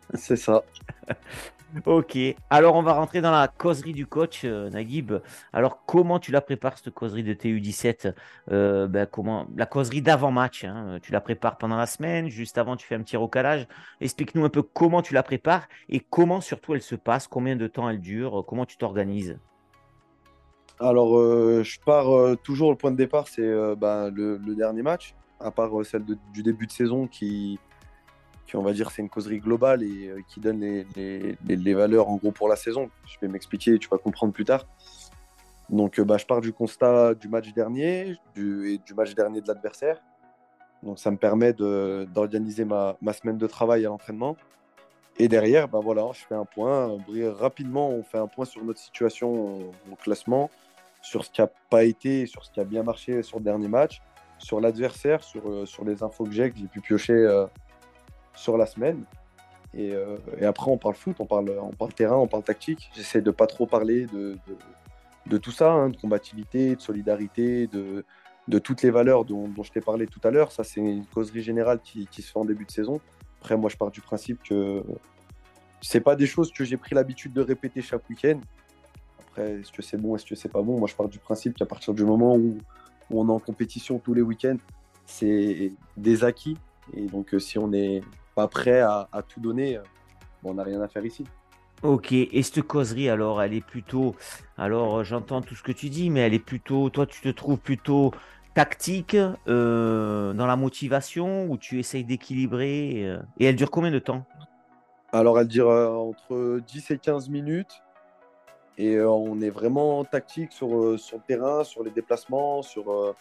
C'est 0.14 0.36
ça. 0.36 0.62
Ok, 1.84 2.16
alors 2.48 2.76
on 2.76 2.82
va 2.82 2.94
rentrer 2.94 3.20
dans 3.20 3.30
la 3.30 3.46
causerie 3.46 3.92
du 3.92 4.06
coach, 4.06 4.40
euh, 4.44 4.70
Naguib. 4.70 5.12
Alors 5.52 5.84
comment 5.84 6.18
tu 6.18 6.32
la 6.32 6.40
prépares, 6.40 6.78
cette 6.78 6.94
causerie 6.94 7.22
de 7.22 7.34
TU17 7.34 8.14
euh, 8.50 8.86
ben, 8.86 9.04
comment... 9.04 9.46
La 9.54 9.66
causerie 9.66 10.00
d'avant-match, 10.00 10.64
hein, 10.64 10.98
tu 11.02 11.12
la 11.12 11.20
prépares 11.20 11.58
pendant 11.58 11.76
la 11.76 11.84
semaine, 11.84 12.30
juste 12.30 12.56
avant 12.56 12.76
tu 12.76 12.86
fais 12.86 12.94
un 12.94 13.02
petit 13.02 13.18
recalage. 13.18 13.68
Explique-nous 14.00 14.46
un 14.46 14.48
peu 14.48 14.62
comment 14.62 15.02
tu 15.02 15.12
la 15.12 15.22
prépares 15.22 15.68
et 15.90 16.00
comment 16.00 16.40
surtout 16.40 16.74
elle 16.74 16.80
se 16.80 16.94
passe, 16.94 17.28
combien 17.28 17.54
de 17.54 17.66
temps 17.66 17.90
elle 17.90 18.00
dure, 18.00 18.44
comment 18.48 18.64
tu 18.64 18.78
t'organises? 18.78 19.38
Alors 20.80 21.18
euh, 21.18 21.62
je 21.64 21.78
pars 21.80 22.38
toujours, 22.42 22.70
le 22.70 22.76
point 22.78 22.92
de 22.92 22.96
départ 22.96 23.28
c'est 23.28 23.76
ben, 23.76 24.10
le, 24.10 24.38
dernier 24.56 24.82
match, 24.82 25.14
à 25.38 25.50
part 25.50 25.70
celle 25.84 26.04
du 26.32 26.42
début 26.42 26.66
de 26.66 26.72
saison 26.72 27.06
qui 27.06 27.58
on 28.56 28.62
va 28.62 28.72
dire 28.72 28.90
c'est 28.90 29.02
une 29.02 29.08
causerie 29.08 29.40
globale 29.40 29.82
et 29.82 30.08
euh, 30.08 30.20
qui 30.28 30.40
donne 30.40 30.60
les, 30.60 31.74
valeurs 31.74 32.08
en 32.08 32.16
gros 32.16 32.32
pour 32.32 32.48
la 32.48 32.56
saison. 32.56 32.90
Je 33.06 33.16
vais 33.20 33.28
m'expliquer 33.28 33.78
tu 33.78 33.88
vas 33.88 33.98
comprendre 33.98 34.32
plus 34.32 34.44
tard. 34.44 34.66
Donc 35.68 35.98
euh, 35.98 36.04
bah, 36.04 36.16
je 36.16 36.26
pars 36.26 36.40
du 36.40 36.52
constat 36.52 37.14
du 37.14 37.28
match 37.28 37.52
dernier 37.52 38.16
du, 38.34 38.72
et 38.72 38.78
du 38.78 38.94
match 38.94 39.14
dernier 39.14 39.40
de 39.40 39.48
l'adversaire. 39.48 40.00
Donc 40.82 40.98
ça 40.98 41.10
me 41.10 41.16
permet 41.16 41.52
d'organiser 41.52 42.64
ma, 42.64 42.96
semaine 43.12 43.38
de 43.38 43.46
travail 43.46 43.84
à 43.84 43.88
l'entraînement. 43.88 44.36
Et 45.18 45.26
derrière, 45.26 45.66
bah 45.66 45.80
voilà, 45.82 46.08
je 46.12 46.24
fais 46.24 46.36
un 46.36 46.44
point. 46.44 46.96
Rapidement, 47.36 47.90
on 47.90 48.04
fait 48.04 48.18
un 48.18 48.28
point 48.28 48.44
sur 48.44 48.64
notre 48.64 48.78
situation 48.78 49.72
au, 49.90 49.96
classement, 50.00 50.48
sur 51.02 51.24
ce 51.24 51.30
qui 51.30 51.40
n'a 51.40 51.48
pas 51.70 51.82
été, 51.82 52.26
sur 52.26 52.44
ce 52.44 52.52
qui 52.52 52.60
a 52.60 52.64
bien 52.64 52.84
marché 52.84 53.24
sur 53.24 53.38
le 53.38 53.44
dernier 53.44 53.66
match, 53.66 54.00
sur 54.38 54.60
l'adversaire, 54.60 55.24
sur, 55.24 55.50
euh, 55.50 55.66
sur 55.66 55.84
les 55.84 56.04
infos 56.04 56.24
que 56.24 56.30
j'ai, 56.30 56.52
que 56.52 56.58
j'ai 56.58 56.68
pu 56.68 56.80
piocher 56.80 57.26
sur 58.38 58.56
la 58.56 58.66
semaine. 58.66 59.04
Euh, 59.76 60.16
et, 60.40 60.46
après, 60.46 60.70
on 60.70 60.78
parle 60.78 60.94
foot, 60.94 61.16
on 61.18 61.26
parle, 61.26 61.50
on 61.60 61.72
parle 61.72 61.92
terrain, 61.92 62.16
on 62.16 62.26
parle 62.26 62.42
tactique. 62.42 62.90
J'essaie 62.94 63.20
de 63.20 63.30
pas 63.30 63.46
trop 63.46 63.66
parler 63.66 64.06
de, 64.06 64.38
de, 65.26 65.38
tout 65.38 65.50
ça, 65.50 65.72
hein, 65.72 65.90
de 65.90 65.96
combativité, 65.96 66.76
de 66.76 66.80
solidarité, 66.80 67.66
de, 67.66 68.04
de 68.48 68.58
toutes 68.58 68.82
les 68.82 68.90
valeurs 68.90 69.24
dont, 69.24 69.50
je 69.62 69.70
t'ai 69.70 69.80
parlé 69.80 70.06
tout 70.06 70.20
à 70.24 70.30
l'heure. 70.30 70.52
Ça, 70.52 70.64
c'est 70.64 70.80
une 70.80 71.04
causerie 71.06 71.42
générale 71.42 71.80
qui, 71.82 72.06
qui, 72.06 72.22
se 72.22 72.32
fait 72.32 72.38
en 72.38 72.44
début 72.44 72.64
de 72.64 72.70
saison. 72.70 73.00
Après, 73.40 73.56
moi, 73.56 73.68
je 73.68 73.76
pars 73.76 73.90
du 73.90 74.00
principe 74.00 74.42
que 74.42 74.82
c'est 75.80 76.00
pas 76.00 76.16
des 76.16 76.26
choses 76.26 76.50
que 76.52 76.64
j'ai 76.64 76.76
pris 76.76 76.94
l'habitude 76.94 77.32
de 77.32 77.42
répéter 77.42 77.82
chaque 77.82 78.08
week-end. 78.08 78.40
Après, 79.20 79.60
est-ce 79.60 79.70
que 79.70 79.82
c'est 79.82 79.98
bon, 79.98 80.16
est-ce 80.16 80.24
que 80.24 80.34
c'est 80.34 80.48
pas 80.48 80.62
bon? 80.62 80.78
Moi, 80.78 80.88
je 80.88 80.94
pars 80.94 81.08
du 81.08 81.18
principe 81.18 81.56
qu'à 81.56 81.66
partir 81.66 81.94
du 81.94 82.04
moment 82.04 82.34
où, 82.34 82.58
où 83.10 83.20
on 83.20 83.28
est 83.28 83.32
en 83.32 83.38
compétition 83.38 83.98
tous 83.98 84.14
les 84.14 84.22
week-ends, 84.22 84.56
c'est 85.04 85.72
des 85.96 86.24
acquis. 86.24 86.56
Et 86.94 87.06
donc, 87.06 87.34
euh, 87.34 87.38
si 87.38 87.58
on 87.58 87.72
est 87.72 88.02
prêt 88.46 88.80
à, 88.80 89.08
tout 89.28 89.40
donner, 89.40 89.78
euh, 89.78 89.82
on 90.44 90.54
n'a 90.54 90.62
rien 90.62 90.80
à 90.80 90.88
faire 90.88 91.04
ici. 91.04 91.24
Ok, 91.82 92.12
et 92.12 92.42
cette 92.42 92.62
causerie 92.62 93.08
alors, 93.08 93.40
elle 93.42 93.54
est 93.54 93.64
plutôt, 93.64 94.14
alors 94.56 95.04
j'entends 95.04 95.42
tout 95.42 95.54
ce 95.54 95.62
que 95.62 95.72
tu 95.72 95.90
dis, 95.90 96.10
mais 96.10 96.20
elle 96.20 96.34
est 96.34 96.44
plutôt, 96.44 96.90
toi 96.90 97.06
tu 97.06 97.20
te 97.20 97.28
trouves 97.28 97.58
plutôt 97.58 98.12
tactique 98.54 99.16
euh, 99.46 100.32
dans 100.32 100.46
la 100.46 100.56
motivation 100.56 101.48
ou 101.48 101.56
tu 101.56 101.78
essayes 101.78 102.02
d'équilibrer 102.02 103.04
euh, 103.04 103.18
et 103.38 103.44
elle 103.44 103.54
dure 103.54 103.70
combien 103.70 103.92
de 103.92 104.00
temps? 104.00 104.24
Alors 105.12 105.38
elle 105.38 105.46
dure 105.46 105.68
entre 105.68 106.60
10 106.66 106.90
et 106.90 106.98
15 106.98 107.28
minutes 107.28 107.82
et 108.76 109.00
on 109.00 109.40
est 109.40 109.50
vraiment 109.50 110.04
tactique 110.04 110.52
sur, 110.52 110.98
sur 110.98 111.18
le 111.18 111.22
terrain, 111.26 111.62
sur 111.62 111.84
les 111.84 111.90
déplacements, 111.90 112.62
sur 112.62 113.14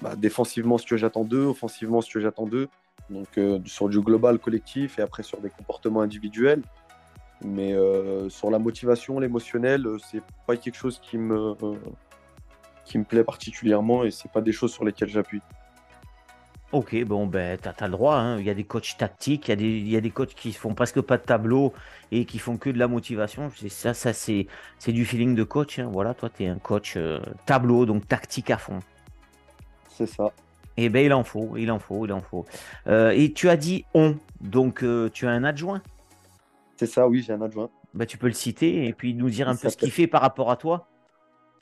bah, 0.00 0.16
défensivement 0.16 0.78
ce 0.78 0.86
que 0.86 0.96
j'attends 0.96 1.24
d'eux, 1.24 1.44
offensivement 1.46 2.00
ce 2.00 2.12
que 2.12 2.20
j'attends 2.20 2.46
d'eux. 2.46 2.68
Donc 3.10 3.38
euh, 3.38 3.60
sur 3.66 3.88
du 3.88 4.00
global 4.00 4.38
collectif 4.38 4.98
et 4.98 5.02
après 5.02 5.22
sur 5.22 5.40
des 5.40 5.50
comportements 5.50 6.00
individuels. 6.00 6.62
Mais 7.44 7.72
euh, 7.72 8.28
sur 8.30 8.50
la 8.50 8.58
motivation, 8.58 9.20
l'émotionnel, 9.20 9.86
euh, 9.86 9.98
c'est 9.98 10.22
pas 10.46 10.56
quelque 10.56 10.76
chose 10.76 11.00
qui 11.00 11.18
me, 11.18 11.54
qui 12.84 12.96
me 12.96 13.04
plaît 13.04 13.24
particulièrement 13.24 14.04
et 14.04 14.10
c'est 14.10 14.30
pas 14.30 14.40
des 14.40 14.52
choses 14.52 14.72
sur 14.72 14.84
lesquelles 14.84 15.10
j'appuie. 15.10 15.42
Ok, 16.72 17.04
bon, 17.04 17.26
ben, 17.26 17.58
tu 17.60 17.68
as, 17.68 17.86
le 17.86 17.92
droit. 17.92 18.16
Hein. 18.16 18.38
Il 18.40 18.46
y 18.46 18.50
a 18.50 18.54
des 18.54 18.64
coachs 18.64 18.96
tactiques, 18.96 19.46
il 19.46 19.50
y, 19.50 19.52
a 19.52 19.56
des, 19.56 19.78
il 19.78 19.88
y 19.88 19.96
a 19.96 20.00
des 20.00 20.10
coachs 20.10 20.34
qui 20.34 20.52
font 20.52 20.74
presque 20.74 21.00
pas 21.02 21.18
de 21.18 21.22
tableau 21.22 21.72
et 22.10 22.24
qui 22.24 22.38
font 22.38 22.56
que 22.56 22.70
de 22.70 22.78
la 22.78 22.88
motivation. 22.88 23.50
Ça, 23.68 23.94
ça 23.94 24.12
c'est 24.12 24.48
du 24.88 25.04
feeling 25.04 25.34
de 25.34 25.44
coach. 25.44 25.78
Hein. 25.78 25.90
Voilà, 25.92 26.14
toi, 26.14 26.30
tu 26.30 26.44
es 26.44 26.48
un 26.48 26.58
coach 26.58 26.98
tableau, 27.46 27.86
donc 27.86 28.08
tactique 28.08 28.50
à 28.50 28.58
fond. 28.58 28.80
C'est 29.90 30.06
ça. 30.06 30.32
Eh 30.76 30.88
bien, 30.88 31.02
il 31.02 31.12
en 31.12 31.24
faut, 31.24 31.56
il 31.56 31.70
en 31.70 31.78
faut, 31.78 32.04
il 32.04 32.12
en 32.12 32.20
faut. 32.20 32.44
Euh, 32.86 33.10
et 33.10 33.32
tu 33.32 33.48
as 33.48 33.56
dit 33.56 33.84
on, 33.94 34.16
donc 34.40 34.82
euh, 34.82 35.08
tu 35.12 35.26
as 35.26 35.30
un 35.30 35.44
adjoint? 35.44 35.82
C'est 36.76 36.86
ça, 36.86 37.08
oui, 37.08 37.22
j'ai 37.22 37.32
un 37.32 37.42
adjoint. 37.42 37.70
Bah, 37.94 38.06
tu 38.06 38.18
peux 38.18 38.26
le 38.26 38.32
citer 38.32 38.86
et 38.86 38.92
puis 38.92 39.14
nous 39.14 39.30
dire 39.30 39.48
un 39.48 39.54
peu 39.54 39.68
ce 39.68 39.76
qu'il 39.76 39.92
fait 39.92 40.08
par 40.08 40.20
rapport 40.20 40.50
à 40.50 40.56
toi. 40.56 40.88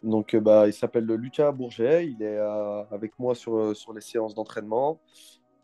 Donc, 0.03 0.35
euh, 0.35 0.41
bah, 0.41 0.67
il 0.67 0.73
s'appelle 0.73 1.05
Lucas 1.05 1.53
Bourget, 1.53 2.09
il 2.09 2.23
est 2.23 2.39
avec 2.91 3.13
moi 3.19 3.35
sur, 3.35 3.77
sur 3.77 3.93
les 3.93 4.01
séances 4.01 4.35
d'entraînement. 4.35 4.99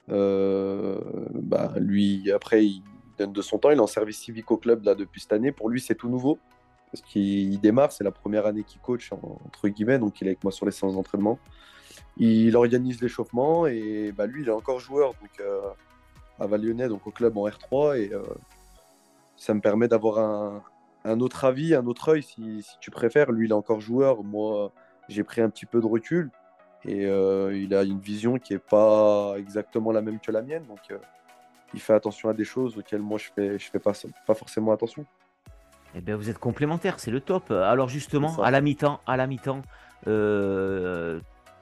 bah, 0.08 1.72
lui, 1.78 2.30
après, 2.30 2.66
il 2.66 2.82
donne 3.18 3.32
de 3.32 3.42
son 3.42 3.58
temps, 3.58 3.70
il 3.70 3.78
est 3.78 3.80
en 3.80 3.86
service 3.86 4.18
civique 4.18 4.50
au 4.50 4.58
club 4.58 4.84
là, 4.84 4.94
depuis 4.94 5.22
cette 5.22 5.32
année. 5.32 5.52
Pour 5.52 5.70
lui, 5.70 5.80
c'est 5.80 5.94
tout 5.94 6.10
nouveau. 6.10 6.38
Parce 6.92 7.02
qu'il 7.02 7.58
démarre, 7.60 7.92
c'est 7.92 8.04
la 8.04 8.12
première 8.12 8.46
année 8.46 8.62
qu'il 8.62 8.80
coach, 8.80 9.10
entre 9.12 9.68
guillemets, 9.68 9.98
donc 9.98 10.20
il 10.20 10.26
est 10.26 10.30
avec 10.30 10.44
moi 10.44 10.52
sur 10.52 10.64
les 10.64 10.72
séances 10.72 10.94
d'entraînement 10.94 11.38
il 12.18 12.56
organise 12.56 13.00
l'échauffement 13.00 13.66
et 13.66 14.12
bah, 14.12 14.26
lui, 14.26 14.42
il 14.42 14.48
est 14.48 14.52
encore 14.52 14.80
joueur 14.80 15.12
donc, 15.20 15.30
euh, 15.40 15.60
à 16.40 16.46
Val-Lyonnais, 16.46 16.88
donc 16.88 17.06
au 17.06 17.10
club 17.10 17.36
en 17.36 17.48
R3. 17.48 17.98
Et 17.98 18.12
euh, 18.12 18.22
ça 19.36 19.54
me 19.54 19.60
permet 19.60 19.88
d'avoir 19.88 20.18
un, 21.04 21.20
autre 21.20 21.44
avis, 21.44 21.74
un 21.74 21.86
autre 21.86 22.08
œil 22.10 22.22
si, 22.22 22.66
tu 22.80 22.90
préfères. 22.90 23.30
Lui, 23.30 23.46
il 23.46 23.50
est 23.50 23.54
encore 23.54 23.80
joueur. 23.80 24.24
Moi, 24.24 24.72
j'ai 25.08 25.22
pris 25.22 25.40
un 25.40 25.48
petit 25.48 25.66
peu 25.66 25.80
de 25.80 25.86
recul 25.86 26.30
et 26.84 27.06
euh, 27.06 27.56
il 27.56 27.74
a 27.74 27.82
une 27.82 28.00
vision 28.00 28.38
qui 28.38 28.52
n'est 28.52 28.58
pas 28.58 29.34
exactement 29.36 29.92
la 29.92 30.02
même 30.02 30.18
que 30.18 30.32
la 30.32 30.42
mienne. 30.42 30.64
Donc, 30.64 30.80
il 31.72 31.80
fait 31.80 31.94
attention 31.94 32.28
à 32.28 32.34
des 32.34 32.44
choses 32.44 32.76
auxquelles 32.78 33.02
moi, 33.02 33.18
je 33.18 33.28
ne 33.28 33.34
fais, 33.34 33.58
je 33.58 33.70
fais 33.70 33.78
pas, 33.78 33.92
pas 34.26 34.34
forcément 34.34 34.72
attention. 34.72 35.06
Eh 35.94 36.00
bien, 36.00 36.16
vous 36.16 36.28
êtes 36.28 36.38
complémentaires, 36.38 36.98
c'est 36.98 37.10
le 37.10 37.20
top. 37.20 37.50
Alors 37.52 37.88
justement, 37.88 38.42
à 38.42 38.50
la 38.50 38.60
mi-temps, 38.60 39.00
à 39.06 39.16
la 39.16 39.26
mi-temps, 39.26 39.62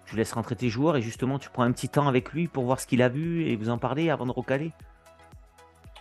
tu 0.07 0.17
laisses 0.17 0.33
rentrer 0.33 0.57
tes 0.57 0.69
joueurs 0.69 0.97
et 0.97 1.03
justement 1.03 1.39
tu 1.39 1.51
prends 1.51 1.65
un 1.65 1.73
petit 1.73 1.89
temps 1.89 2.09
avec 2.09 2.33
lui 2.33 2.47
pour 2.49 2.65
voir 2.65 2.81
ce 2.81 2.87
qu'il 2.87 3.03
a 3.03 3.09
vu 3.09 3.45
et 3.47 3.57
vous 3.57 3.71
en 3.71 3.79
parler 3.79 4.11
avant 4.11 4.27
de 4.27 4.33
recaler 4.33 4.73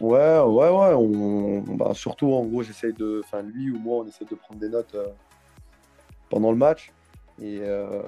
Ouais, 0.01 0.39
ouais, 0.39 0.69
ouais. 0.69 1.63
Bah, 1.77 1.93
surtout, 1.93 2.33
en 2.33 2.43
gros, 2.43 2.63
j'essaye 2.63 2.93
de. 2.93 3.21
Enfin, 3.23 3.41
lui 3.41 3.71
ou 3.71 3.79
moi, 3.79 4.03
on 4.03 4.07
essaie 4.07 4.25
de 4.25 4.35
prendre 4.35 4.59
des 4.59 4.67
notes 4.69 4.93
euh, 4.95 5.07
pendant 6.29 6.51
le 6.51 6.57
match. 6.57 6.91
Et 7.41 7.59
euh, 7.61 8.01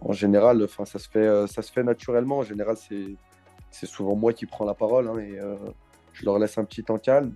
en 0.00 0.12
général, 0.12 0.62
enfin, 0.62 0.84
ça, 0.84 0.98
se 0.98 1.08
fait, 1.08 1.26
euh, 1.26 1.46
ça 1.46 1.62
se 1.62 1.72
fait 1.72 1.82
naturellement. 1.82 2.38
En 2.38 2.42
général, 2.42 2.76
c'est 2.76 3.86
souvent 3.86 4.14
moi 4.14 4.32
qui 4.32 4.46
prends 4.46 4.64
la 4.64 4.74
parole. 4.74 5.08
Hein, 5.08 5.18
et 5.18 5.38
je 6.12 6.24
leur 6.24 6.38
laisse 6.38 6.56
un 6.56 6.64
petit 6.64 6.84
temps 6.84 6.98
calme 6.98 7.32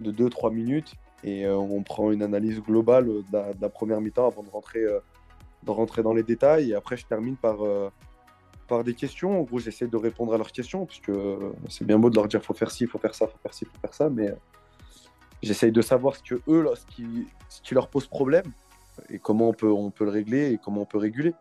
de 0.00 0.10
2-3 0.10 0.52
minutes. 0.52 0.94
Et 1.22 1.46
on 1.48 1.82
prend 1.82 2.10
une 2.10 2.22
analyse 2.22 2.60
globale 2.60 3.06
de 3.06 3.60
la 3.60 3.68
première 3.68 4.00
mi-temps 4.00 4.26
avant 4.26 4.42
de 4.42 4.50
rentrer 4.50 4.84
de 5.62 5.70
rentrer 5.70 6.02
dans 6.02 6.12
les 6.12 6.22
détails. 6.22 6.70
Et 6.70 6.74
après, 6.74 6.96
je 6.96 7.06
termine 7.06 7.36
par, 7.36 7.64
euh, 7.64 7.90
par 8.68 8.84
des 8.84 8.94
questions. 8.94 9.40
En 9.40 9.42
gros, 9.42 9.58
j'essaie 9.58 9.86
de 9.86 9.96
répondre 9.96 10.34
à 10.34 10.38
leurs 10.38 10.52
questions, 10.52 10.86
puisque 10.86 11.12
c'est 11.68 11.84
bien 11.84 11.98
beau 11.98 12.10
de 12.10 12.16
leur 12.16 12.28
dire 12.28 12.42
faut 12.42 12.54
faire 12.54 12.70
ci, 12.70 12.86
faut 12.86 12.98
faire 12.98 13.14
ça, 13.14 13.26
faut 13.26 13.38
faire 13.42 13.54
ci, 13.54 13.64
faut 13.64 13.80
faire 13.80 13.94
ça, 13.94 14.08
mais 14.08 14.30
euh, 14.30 14.34
j'essaye 15.42 15.72
de 15.72 15.82
savoir 15.82 16.16
ce 16.16 16.22
que 16.22 16.40
eux, 16.48 16.66
ce 16.74 16.86
qui, 16.86 17.26
ce 17.48 17.60
qui 17.62 17.74
leur 17.74 17.88
pose 17.88 18.06
problème, 18.06 18.46
et 19.08 19.18
comment 19.18 19.48
on 19.48 19.52
peut, 19.52 19.70
on 19.70 19.90
peut 19.90 20.04
le 20.04 20.10
régler 20.10 20.52
et 20.52 20.58
comment 20.58 20.82
on 20.82 20.86
peut 20.86 20.98
réguler. 20.98 21.34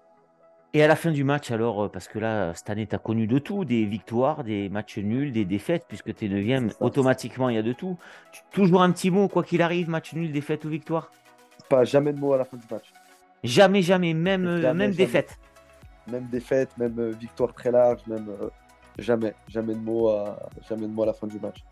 Et 0.73 0.83
à 0.83 0.87
la 0.87 0.95
fin 0.95 1.09
du 1.09 1.23
match, 1.23 1.49
alors, 1.49 1.85
euh, 1.85 1.87
parce 1.87 2.07
que 2.07 2.19
là, 2.19 2.53
cette 2.53 2.69
année, 2.69 2.85
tu 2.85 2.93
as 2.93 2.99
connu 2.99 3.25
de 3.25 3.39
tout, 3.39 3.65
des 3.65 3.85
victoires, 3.85 4.43
des 4.43 4.69
matchs 4.69 4.99
nuls, 4.99 5.31
des 5.31 5.43
défaites, 5.43 5.85
puisque 5.87 6.13
tu 6.13 6.25
es 6.25 6.59
9 6.59 6.75
automatiquement, 6.79 7.49
il 7.49 7.55
y 7.55 7.57
a 7.57 7.63
de 7.63 7.73
tout. 7.73 7.97
Toujours 8.51 8.83
un 8.83 8.91
petit 8.91 9.09
mot, 9.09 9.27
quoi 9.27 9.43
qu'il 9.43 9.63
arrive, 9.63 9.89
match 9.89 10.13
nul, 10.13 10.31
défaite 10.31 10.65
ou 10.65 10.69
victoire? 10.69 11.11
Pas 11.69 11.85
jamais 11.85 12.13
de 12.13 12.19
mots 12.19 12.33
à 12.33 12.37
la 12.37 12.45
fin 12.45 12.57
du 12.57 12.65
match. 12.69 12.93
Jamais, 13.43 13.81
jamais, 13.81 14.13
même, 14.13 14.45
euh, 14.45 14.73
même 14.73 14.91
défaite. 14.91 15.39
Même 16.07 16.27
défaite, 16.27 16.69
même 16.77 16.99
euh, 16.99 17.11
victoire 17.11 17.53
très 17.53 17.71
large, 17.71 18.01
même 18.07 18.27
euh, 18.29 18.49
jamais, 18.97 19.33
jamais 19.47 19.73
de 19.73 19.79
mots 19.79 20.09
à, 20.09 20.49
jamais 20.67 20.87
de 20.87 20.91
mots 20.91 21.03
à 21.03 21.07
la 21.07 21.13
fin 21.13 21.27
du 21.27 21.39
match. 21.39 21.63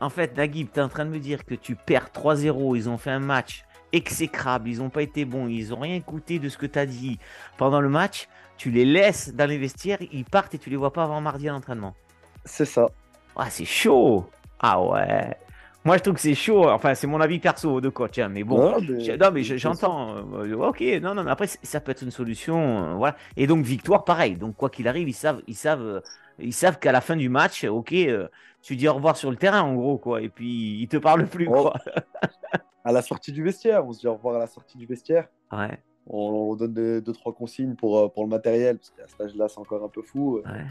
En 0.00 0.10
fait, 0.10 0.36
Nagib, 0.36 0.68
tu 0.72 0.80
es 0.80 0.82
en 0.82 0.88
train 0.88 1.04
de 1.04 1.10
me 1.10 1.18
dire 1.18 1.44
que 1.44 1.54
tu 1.54 1.76
perds 1.76 2.08
3-0, 2.12 2.76
ils 2.76 2.88
ont 2.88 2.98
fait 2.98 3.10
un 3.10 3.20
match 3.20 3.64
exécrable, 3.92 4.68
ils 4.68 4.78
n'ont 4.78 4.90
pas 4.90 5.02
été 5.02 5.24
bons, 5.24 5.46
ils 5.46 5.68
n'ont 5.68 5.78
rien 5.78 5.94
écouté 5.94 6.40
de 6.40 6.48
ce 6.48 6.58
que 6.58 6.66
tu 6.66 6.78
as 6.78 6.86
dit 6.86 7.18
pendant 7.56 7.80
le 7.80 7.88
match, 7.88 8.28
tu 8.56 8.70
les 8.70 8.84
laisses 8.84 9.32
dans 9.34 9.46
les 9.46 9.58
vestiaires, 9.58 9.98
ils 10.12 10.24
partent 10.24 10.54
et 10.54 10.58
tu 10.58 10.68
les 10.68 10.76
vois 10.76 10.92
pas 10.92 11.04
avant 11.04 11.20
mardi 11.20 11.48
à 11.48 11.52
l'entraînement. 11.52 11.94
C'est 12.44 12.64
ça. 12.64 12.88
Ah, 13.36 13.50
c'est 13.50 13.64
chaud. 13.64 14.26
Ah 14.58 14.82
ouais. 14.82 15.36
Moi, 15.84 15.98
je 15.98 16.02
trouve 16.02 16.14
que 16.14 16.20
c'est 16.20 16.34
chaud. 16.34 16.68
Enfin, 16.70 16.94
c'est 16.94 17.06
mon 17.06 17.20
avis 17.20 17.38
perso 17.38 17.80
de 17.80 17.90
coach. 17.90 18.18
Hein, 18.18 18.30
mais 18.30 18.42
bon, 18.42 18.80
non, 18.80 19.30
mais, 19.32 19.42
j'entends. 19.42 20.16
Euh, 20.34 20.54
ok, 20.56 20.82
non, 21.02 21.14
non, 21.14 21.24
mais 21.24 21.30
après, 21.30 21.46
ça 21.46 21.80
peut 21.80 21.92
être 21.92 22.02
une 22.02 22.10
solution. 22.10 22.84
Euh, 22.84 22.94
voilà. 22.94 23.16
Et 23.36 23.46
donc, 23.46 23.64
victoire, 23.64 24.04
pareil. 24.04 24.36
Donc, 24.36 24.56
quoi 24.56 24.70
qu'il 24.70 24.88
arrive, 24.88 25.08
ils 25.08 25.14
savent, 25.14 25.42
ils 25.46 25.54
savent, 25.54 26.02
ils 26.38 26.54
savent 26.54 26.78
qu'à 26.78 26.90
la 26.90 27.02
fin 27.02 27.16
du 27.16 27.28
match, 27.28 27.64
ok, 27.64 27.94
tu 28.62 28.76
dis 28.76 28.88
au 28.88 28.94
revoir 28.94 29.16
sur 29.18 29.30
le 29.30 29.36
terrain, 29.36 29.60
en 29.60 29.74
gros, 29.74 29.98
quoi. 29.98 30.22
Et 30.22 30.30
puis, 30.30 30.80
ils 30.80 30.88
te 30.88 30.96
parlent 30.96 31.26
plus, 31.26 31.48
oh. 31.48 31.52
quoi. 31.52 31.74
à 32.84 32.92
la 32.92 33.02
sortie 33.02 33.32
du 33.32 33.42
vestiaire, 33.42 33.86
on 33.86 33.92
se 33.92 34.00
dit 34.00 34.06
au 34.06 34.14
revoir 34.14 34.36
à 34.36 34.38
la 34.38 34.46
sortie 34.46 34.78
du 34.78 34.86
vestiaire. 34.86 35.28
Ouais. 35.52 35.78
On, 36.06 36.54
donne 36.54 36.72
deux, 36.72 37.12
trois 37.12 37.34
consignes 37.34 37.74
pour, 37.74 38.10
pour 38.12 38.24
le 38.24 38.30
matériel, 38.30 38.78
parce 38.78 38.90
qu'à 38.90 39.06
cet 39.06 39.20
âge-là, 39.20 39.48
c'est 39.48 39.58
encore 39.58 39.84
un 39.84 39.88
peu 39.88 40.02
fou. 40.02 40.40
Ouais. 40.46 40.64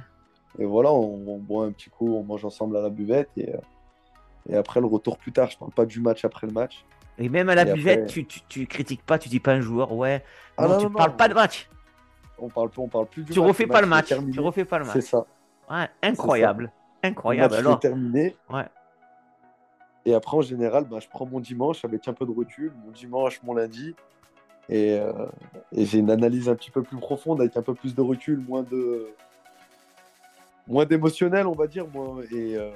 Et 0.58 0.66
voilà, 0.66 0.92
on, 0.92 1.38
boit 1.38 1.66
un 1.66 1.72
petit 1.72 1.90
coup, 1.90 2.16
on 2.16 2.24
mange 2.24 2.46
ensemble 2.46 2.78
à 2.78 2.82
la 2.82 2.90
buvette. 2.90 3.30
Et, 3.38 3.54
et 4.50 4.56
après, 4.56 4.80
le 4.80 4.88
retour 4.88 5.18
plus 5.18 5.32
tard, 5.32 5.50
je 5.50 5.58
parle 5.58 5.72
pas 5.72 5.86
du 5.86 6.00
match 6.00 6.26
après 6.26 6.48
le 6.48 6.54
match. 6.54 6.86
Et 7.18 7.30
même 7.30 7.50
à 7.50 7.56
la 7.56 7.66
buvette, 7.66 8.08
tu, 8.08 8.26
tu, 8.26 8.66
critiques 8.68 9.06
pas, 9.06 9.20
tu 9.20 9.30
dis 9.30 9.40
pas 9.40 9.54
un 9.54 9.62
joueur, 9.62 9.94
ouais. 9.94 10.24
Ah 10.58 10.68
non, 10.68 10.78
tu 10.78 10.90
parles 10.90 11.16
pas 11.16 11.28
de 11.28 11.34
match. 11.34 11.70
On 12.40 12.50
parle, 12.50 12.70
on 12.78 12.88
parle 12.88 13.06
plus 13.06 13.24
du 13.24 13.32
tu 13.32 13.40
Refais 13.40 13.68
pas 13.68 13.82
le 13.82 13.88
match. 13.88 14.14
Tu 14.34 14.40
refais 14.40 14.66
pas 14.66 14.80
le 14.80 14.86
match. 14.86 14.94
C'est 14.96 15.02
ça. 15.02 15.26
Ouais, 15.70 15.88
incroyable. 16.02 16.72
Incroyable. 17.04 17.56
Le 17.56 17.64
match 17.64 17.80
terminé. 17.80 18.36
Ouais. 18.50 18.66
Et 20.06 20.14
après, 20.14 20.36
en 20.36 20.42
général, 20.42 20.86
bah, 20.86 21.00
je 21.00 21.08
prends 21.08 21.26
mon 21.26 21.40
dimanche 21.40 21.86
avec 21.86 22.08
un 22.08 22.14
peu 22.14 22.26
de 22.26 22.32
recul, 22.32 22.74
mon 22.84 22.92
dimanche, 22.92 23.42
mon 23.44 23.54
lundi. 23.54 23.96
Et, 24.68 24.98
euh, 25.00 25.12
et 25.72 25.86
j'ai 25.86 26.00
une 26.00 26.12
analyse 26.12 26.50
un 26.50 26.56
petit 26.56 26.72
peu 26.72 26.82
plus 26.82 26.98
profonde, 26.98 27.40
avec 27.40 27.56
un 27.56 27.62
peu 27.62 27.74
plus 27.74 27.96
de 27.96 28.02
recul, 28.02 28.40
moins 28.40 28.64
de 28.64 29.08
moins 30.68 30.86
d'émotionnel, 30.86 31.48
on 31.48 31.54
va 31.54 31.68
dire. 31.68 31.86
Et, 32.32 32.58
euh, 32.58 32.72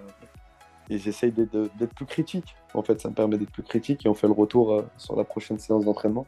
et 0.89 0.97
j'essaye 0.97 1.31
d'être 1.31 1.93
plus 1.95 2.05
critique. 2.05 2.55
En 2.73 2.81
fait, 2.81 2.99
ça 3.01 3.09
me 3.09 3.13
permet 3.13 3.37
d'être 3.37 3.51
plus 3.51 3.63
critique 3.63 4.05
et 4.05 4.09
on 4.09 4.13
fait 4.13 4.27
le 4.27 4.33
retour 4.33 4.73
euh, 4.73 4.85
sur 4.97 5.15
la 5.15 5.23
prochaine 5.23 5.59
séance 5.59 5.85
d'entraînement. 5.85 6.25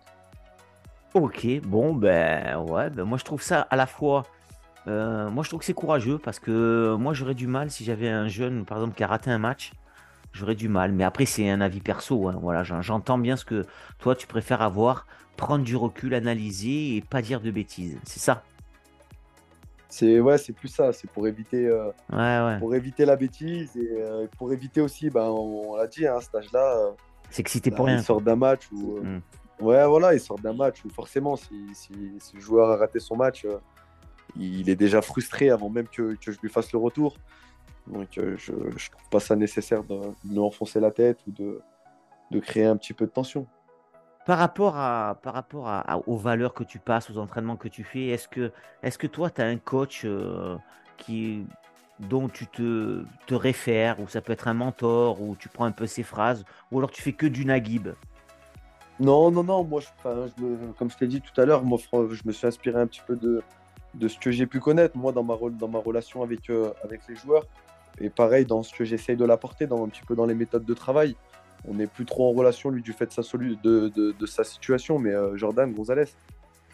Ok, 1.13 1.47
bon, 1.63 1.95
ben 1.95 2.57
ouais, 2.59 2.89
ben 2.89 3.03
moi 3.03 3.17
je 3.17 3.23
trouve 3.23 3.41
ça 3.41 3.61
à 3.61 3.75
la 3.75 3.87
fois. 3.87 4.23
Euh, 4.87 5.29
moi 5.29 5.43
je 5.43 5.49
trouve 5.49 5.59
que 5.59 5.65
c'est 5.65 5.73
courageux 5.73 6.19
parce 6.19 6.39
que 6.39 6.95
moi 6.99 7.13
j'aurais 7.13 7.33
du 7.33 7.47
mal 7.47 7.71
si 7.71 7.83
j'avais 7.83 8.09
un 8.09 8.27
jeune, 8.27 8.65
par 8.65 8.77
exemple, 8.77 8.95
qui 8.95 9.03
a 9.03 9.07
raté 9.07 9.31
un 9.31 9.39
match. 9.39 9.71
J'aurais 10.31 10.55
du 10.55 10.69
mal, 10.69 10.91
mais 10.91 11.03
après 11.03 11.25
c'est 11.25 11.49
un 11.49 11.61
avis 11.61 11.79
perso. 11.79 12.27
Hein, 12.27 12.37
voilà, 12.39 12.63
j'entends 12.63 13.17
bien 13.17 13.35
ce 13.35 13.45
que 13.45 13.65
toi 13.97 14.15
tu 14.15 14.27
préfères 14.27 14.61
avoir, 14.61 15.07
prendre 15.37 15.63
du 15.63 15.75
recul, 15.75 16.13
analyser 16.13 16.95
et 16.97 17.01
pas 17.01 17.23
dire 17.23 17.41
de 17.41 17.49
bêtises. 17.49 17.97
C'est 18.03 18.19
ça 18.19 18.43
c'est 19.89 20.19
ouais, 20.19 20.37
c'est 20.37 20.53
plus 20.53 20.67
ça. 20.67 20.93
C'est 20.93 21.09
pour 21.09 21.27
éviter, 21.27 21.65
euh, 21.65 21.91
pour 22.59 22.75
éviter 22.75 23.05
la 23.05 23.15
bêtise 23.15 23.75
et 23.75 23.89
euh, 23.97 24.27
pour 24.37 24.53
éviter 24.53 24.81
aussi, 24.81 25.09
ben, 25.09 25.25
on, 25.25 25.75
l'a 25.75 25.87
dit, 25.87 26.05
à 26.05 26.15
hein, 26.15 26.21
cet 26.21 26.35
âge-là. 26.35 26.77
Euh, 26.77 26.91
c'est 27.31 27.47
si 27.47 27.59
t'es 27.59 27.71
pour 27.71 27.87
rien. 27.87 27.97
Il 27.97 28.03
sort 28.03 28.21
d'un 28.21 28.35
match 28.35 28.71
où, 28.71 28.99
mm. 29.01 29.21
ouais, 29.61 29.85
voilà, 29.87 30.13
il 30.13 30.19
sort 30.19 30.37
d'un 30.39 30.53
match 30.53 30.85
où 30.85 30.89
forcément, 30.89 31.35
si, 31.35 31.55
si, 31.73 31.91
le 32.33 32.39
joueur 32.39 32.69
a 32.69 32.77
raté 32.77 32.99
son 32.99 33.15
match, 33.15 33.45
il 34.35 34.69
est 34.69 34.75
déjà 34.75 35.01
frustré 35.01 35.49
avant 35.49 35.69
même 35.69 35.87
que, 35.87 36.15
que, 36.15 36.31
je 36.31 36.39
lui 36.39 36.49
fasse 36.49 36.71
le 36.71 36.79
retour. 36.79 37.17
Donc, 37.87 38.07
je, 38.13 38.35
je 38.37 38.91
trouve 38.91 39.09
pas 39.09 39.19
ça 39.19 39.35
nécessaire 39.35 39.83
de, 39.83 39.95
de 39.95 40.31
lui 40.31 40.39
enfoncer 40.39 40.79
la 40.79 40.91
tête 40.91 41.19
ou 41.27 41.31
de, 41.31 41.61
de 42.29 42.39
créer 42.39 42.65
un 42.65 42.77
petit 42.77 42.93
peu 42.93 43.05
de 43.05 43.11
tension. 43.11 43.47
Par 44.29 44.37
rapport, 44.37 44.77
à, 44.77 45.17
par 45.23 45.33
rapport 45.33 45.67
à, 45.67 46.07
aux 46.07 46.15
valeurs 46.15 46.53
que 46.53 46.63
tu 46.63 46.77
passes, 46.77 47.09
aux 47.09 47.17
entraînements 47.17 47.55
que 47.55 47.67
tu 47.67 47.83
fais, 47.83 48.09
est-ce 48.09 48.27
que, 48.27 49.07
toi, 49.07 49.31
tu 49.31 49.41
as 49.41 49.45
un 49.45 49.57
coach 49.57 50.03
euh, 50.05 50.55
qui, 50.97 51.47
dont 51.99 52.29
tu 52.29 52.45
te, 52.45 53.03
réfères, 53.31 53.99
ou 53.99 54.07
ça 54.07 54.21
peut 54.21 54.31
être 54.31 54.47
un 54.47 54.53
mentor, 54.53 55.19
ou 55.19 55.35
tu 55.35 55.49
prends 55.49 55.65
un 55.65 55.71
peu 55.71 55.87
ses 55.87 56.03
phrases, 56.03 56.45
ou 56.71 56.77
alors 56.77 56.91
tu 56.91 57.01
fais 57.01 57.13
que 57.13 57.25
du 57.25 57.43
Nagib 57.43 57.87
Non, 58.99 59.31
non, 59.31 59.43
non, 59.43 59.63
moi, 59.63 59.81
comme 60.77 60.91
je 60.91 60.97
t'ai 60.97 61.07
dit 61.07 61.21
tout 61.21 61.41
à 61.41 61.45
l'heure, 61.45 61.63
moi, 61.63 61.79
je 61.91 62.21
me 62.23 62.31
suis 62.31 62.45
inspiré 62.45 62.79
un 62.79 62.85
petit 62.85 63.01
peu 63.07 63.15
de, 63.15 63.41
ce 64.07 64.19
que 64.19 64.29
j'ai 64.29 64.45
pu 64.45 64.59
connaître, 64.59 64.95
moi, 64.95 65.11
dans 65.11 65.23
ma, 65.23 65.33
relation 65.79 66.21
avec, 66.21 66.51
euh, 66.51 66.71
avec 66.83 67.01
les 67.09 67.15
joueurs, 67.15 67.47
et 67.99 68.11
pareil, 68.11 68.45
dans 68.45 68.61
ce 68.61 68.75
que 68.75 68.85
j'essaye 68.85 69.17
de 69.17 69.25
l'apporter, 69.25 69.65
un 69.65 69.89
petit 69.89 70.03
peu 70.07 70.13
dans 70.13 70.27
les 70.27 70.35
méthodes 70.35 70.65
de 70.65 70.73
travail 70.75 71.15
on 71.67 71.73
n'est 71.73 71.87
plus 71.87 72.05
trop 72.05 72.29
en 72.29 72.33
relation, 72.33 72.69
lui, 72.69 72.81
du 72.81 72.93
fait 72.93 73.07
de 73.07 73.11
sa, 73.11 73.37
de, 73.37 74.25
sa 74.25 74.43
situation. 74.43 74.99
Mais 74.99 75.11
euh, 75.11 75.35
Jordan 75.35 75.71
Gonzalez, 75.73 76.05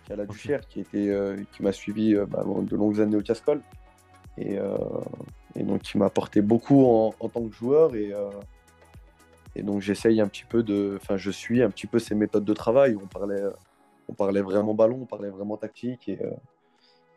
qui 0.06 0.14
a 0.14 0.16
la 0.16 0.26
Duchère, 0.26 0.68
qui, 0.68 0.82
était, 0.82 1.10
euh, 1.10 1.38
qui 1.54 1.64
m'a 1.64 1.72
suivi 1.72 2.16
euh, 2.16 2.26
bah, 2.26 2.44
de 2.46 2.76
longues 2.76 3.02
années 3.02 3.18
au 3.18 3.22
Cascol. 3.22 3.62
Et, 4.38 4.60
donc, 5.56 5.84
qui 5.84 5.98
m'a 5.98 6.08
apporté 6.08 6.42
beaucoup 6.42 6.86
en, 6.86 7.30
tant 7.30 7.48
que 7.48 7.56
joueur. 7.56 7.96
Et, 7.96 8.12
et 9.56 9.64
donc, 9.64 9.82
j'essaye 9.82 10.20
un 10.20 10.28
petit 10.28 10.44
peu 10.44 10.62
de. 10.62 11.00
Enfin, 11.02 11.16
je 11.16 11.32
suis 11.32 11.64
un 11.64 11.70
petit 11.70 11.88
peu 11.88 12.00
ses 12.00 12.16
méthodes 12.16 12.44
de 12.44 12.54
travail. 12.54 12.98
On 13.02 13.08
parlait, 13.08 13.42
on 14.10 14.14
parlait 14.14 14.42
vraiment 14.42 14.74
ballon, 14.74 15.00
on 15.04 15.06
parlait 15.06 15.30
vraiment 15.30 15.56
tactique 15.56 16.10
et, 16.10 16.20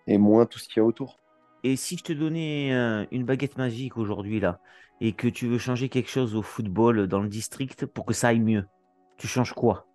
et 0.07 0.17
moins 0.17 0.47
tout 0.47 0.61
ce 0.61 0.69
qu'il 0.69 0.77
y 0.77 0.81
a 0.81 0.85
autour. 0.85 1.19
Et 1.65 1.75
si 1.75 1.97
je 1.97 2.05
te 2.05 2.13
donnais 2.13 2.71
une 3.11 3.25
baguette 3.25 3.59
magique 3.59 3.97
aujourd'hui, 3.97 4.39
là, 4.39 4.61
et 5.01 5.13
que 5.13 5.29
tu 5.29 5.47
veux 5.47 5.59
changer 5.59 5.89
quelque 5.89 6.11
chose 6.11 6.35
au 6.35 6.43
football 6.43 7.07
dans 7.07 7.21
le 7.21 7.29
district 7.29 7.87
pour 7.87 8.05
que 8.05 8.15
ça 8.15 8.29
aille 8.29 8.41
mieux, 8.41 8.67
tu 9.17 9.27
changes 9.27 9.53
quoi? 9.53 9.87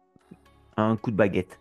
Un 0.77 0.95
coup 0.95 1.11
de 1.11 1.15
baguette 1.15 1.59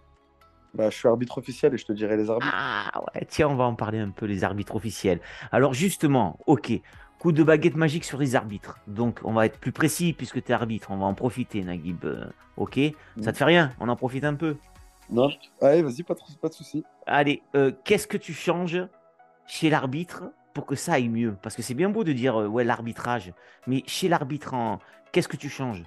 bah, 0.75 0.89
je 0.89 0.97
suis 0.97 1.09
arbitre 1.09 1.37
officiel 1.39 1.75
et 1.75 1.79
je 1.79 1.85
te 1.85 1.93
dirais 1.93 2.17
les 2.17 2.31
arbitres. 2.31 2.55
Ah 2.57 3.01
ouais, 3.01 3.27
tiens, 3.29 3.49
on 3.49 3.57
va 3.57 3.65
en 3.65 3.75
parler 3.75 3.99
un 3.99 4.11
peu, 4.11 4.27
les 4.27 4.43
arbitres 4.43 4.75
officiels. 4.75 5.21
Alors 5.51 5.75
justement, 5.75 6.39
ok, 6.47 6.73
coup 7.19 7.33
de 7.33 7.43
baguette 7.43 7.77
magique 7.77 8.05
sur 8.05 8.19
les 8.19 8.37
arbitres. 8.37 8.79
Donc 8.87 9.21
on 9.25 9.33
va 9.33 9.47
être 9.47 9.59
plus 9.59 9.73
précis 9.73 10.13
puisque 10.13 10.43
tu 10.43 10.51
es 10.51 10.55
arbitre, 10.55 10.91
on 10.91 10.97
va 10.97 11.07
en 11.07 11.15
profiter, 11.15 11.63
Naguib. 11.63 12.05
Euh, 12.05 12.25
ok? 12.57 12.79
Ça 13.21 13.31
mm. 13.31 13.33
te 13.33 13.37
fait 13.37 13.45
rien? 13.45 13.73
On 13.81 13.89
en 13.89 13.97
profite 13.97 14.25
un 14.25 14.35
peu? 14.35 14.57
Non, 15.11 15.31
allez, 15.61 15.83
vas-y, 15.83 16.03
pas, 16.03 16.15
pas 16.41 16.49
de 16.49 16.55
soucis. 16.55 16.85
Allez, 17.07 17.43
euh, 17.55 17.73
qu'est-ce 17.85 18.07
que 18.07 18.17
tu 18.17 18.33
changes 18.33 18.83
chez 19.47 19.69
l'arbitre 19.69 20.25
pour 20.53 20.67
que 20.67 20.75
ça 20.75 20.95
aille 20.95 21.09
mieux 21.09 21.37
Parce 21.43 21.57
que 21.57 21.63
c'est 21.63 21.75
bien 21.75 21.89
beau 21.89 22.05
de 22.05 22.13
dire 22.13 22.41
euh, 22.41 22.47
ouais 22.47 22.65
l'arbitrage, 22.65 23.33
mais 23.67 23.83
chez 23.87 24.09
l'arbitre, 24.09 24.55
qu'est-ce 25.13 25.29
que 25.29 25.37
tu 25.37 25.49
changes? 25.49 25.85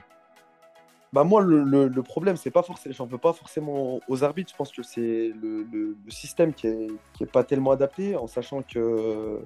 Bah 1.13 1.23
moi, 1.23 1.41
le, 1.41 1.63
le, 1.63 2.03
problème, 2.03 2.35
c'est 2.35 2.51
pas 2.51 2.63
forcément, 2.63 2.93
j'en 2.93 3.05
veux 3.05 3.17
pas 3.17 3.31
forcément 3.31 4.01
aux 4.09 4.23
arbitres. 4.25 4.51
Je 4.51 4.57
pense 4.57 4.71
que 4.71 4.83
c'est 4.83 5.31
le, 5.41 5.65
le, 5.71 5.95
système 6.09 6.53
qui 6.53 6.67
est, 6.67 6.87
qui 7.13 7.23
est, 7.23 7.31
pas 7.31 7.45
tellement 7.45 7.71
adapté, 7.71 8.17
en 8.17 8.27
sachant 8.27 8.61
que 8.61 9.39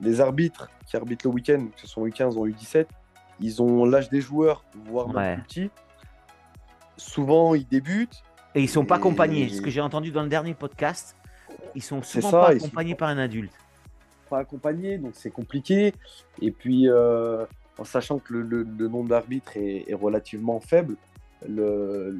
les 0.00 0.20
arbitres 0.20 0.68
qui 0.84 0.94
arbitrent 0.94 1.26
le 1.26 1.32
week-end, 1.32 1.68
que 1.74 1.80
ce 1.80 1.86
sont 1.86 2.04
U15 2.04 2.34
ou 2.36 2.46
U17, 2.46 2.86
ils 3.40 3.62
ont 3.62 3.86
l'âge 3.86 4.10
des 4.10 4.20
joueurs, 4.20 4.64
voire 4.74 5.08
même 5.08 5.36
plus 5.36 5.42
petit. 5.44 5.70
Souvent, 6.98 7.54
ils 7.54 7.66
débutent. 7.66 8.22
Et 8.54 8.62
ils 8.62 8.68
sont 8.68 8.84
pas 8.84 8.96
accompagnés. 8.96 9.48
Ce 9.48 9.60
que 9.60 9.70
j'ai 9.70 9.80
entendu 9.80 10.10
dans 10.10 10.22
le 10.22 10.28
dernier 10.28 10.54
podcast, 10.54 11.16
ils 11.74 11.82
sont 11.82 12.02
souvent 12.02 12.30
pas 12.30 12.48
accompagnés 12.50 12.94
par 12.94 13.08
un 13.08 13.18
adulte. 13.18 13.52
Pas 14.28 14.38
accompagnés, 14.38 14.98
donc 14.98 15.12
c'est 15.14 15.30
compliqué. 15.30 15.94
Et 16.42 16.50
puis, 16.50 16.88
euh, 16.88 17.44
en 17.78 17.84
sachant 17.84 18.18
que 18.18 18.34
le, 18.34 18.64
nombre 18.88 19.08
d'arbitres 19.08 19.56
est, 19.56 19.94
relativement 19.94 20.60
faible, 20.60 20.96
le, 21.48 22.18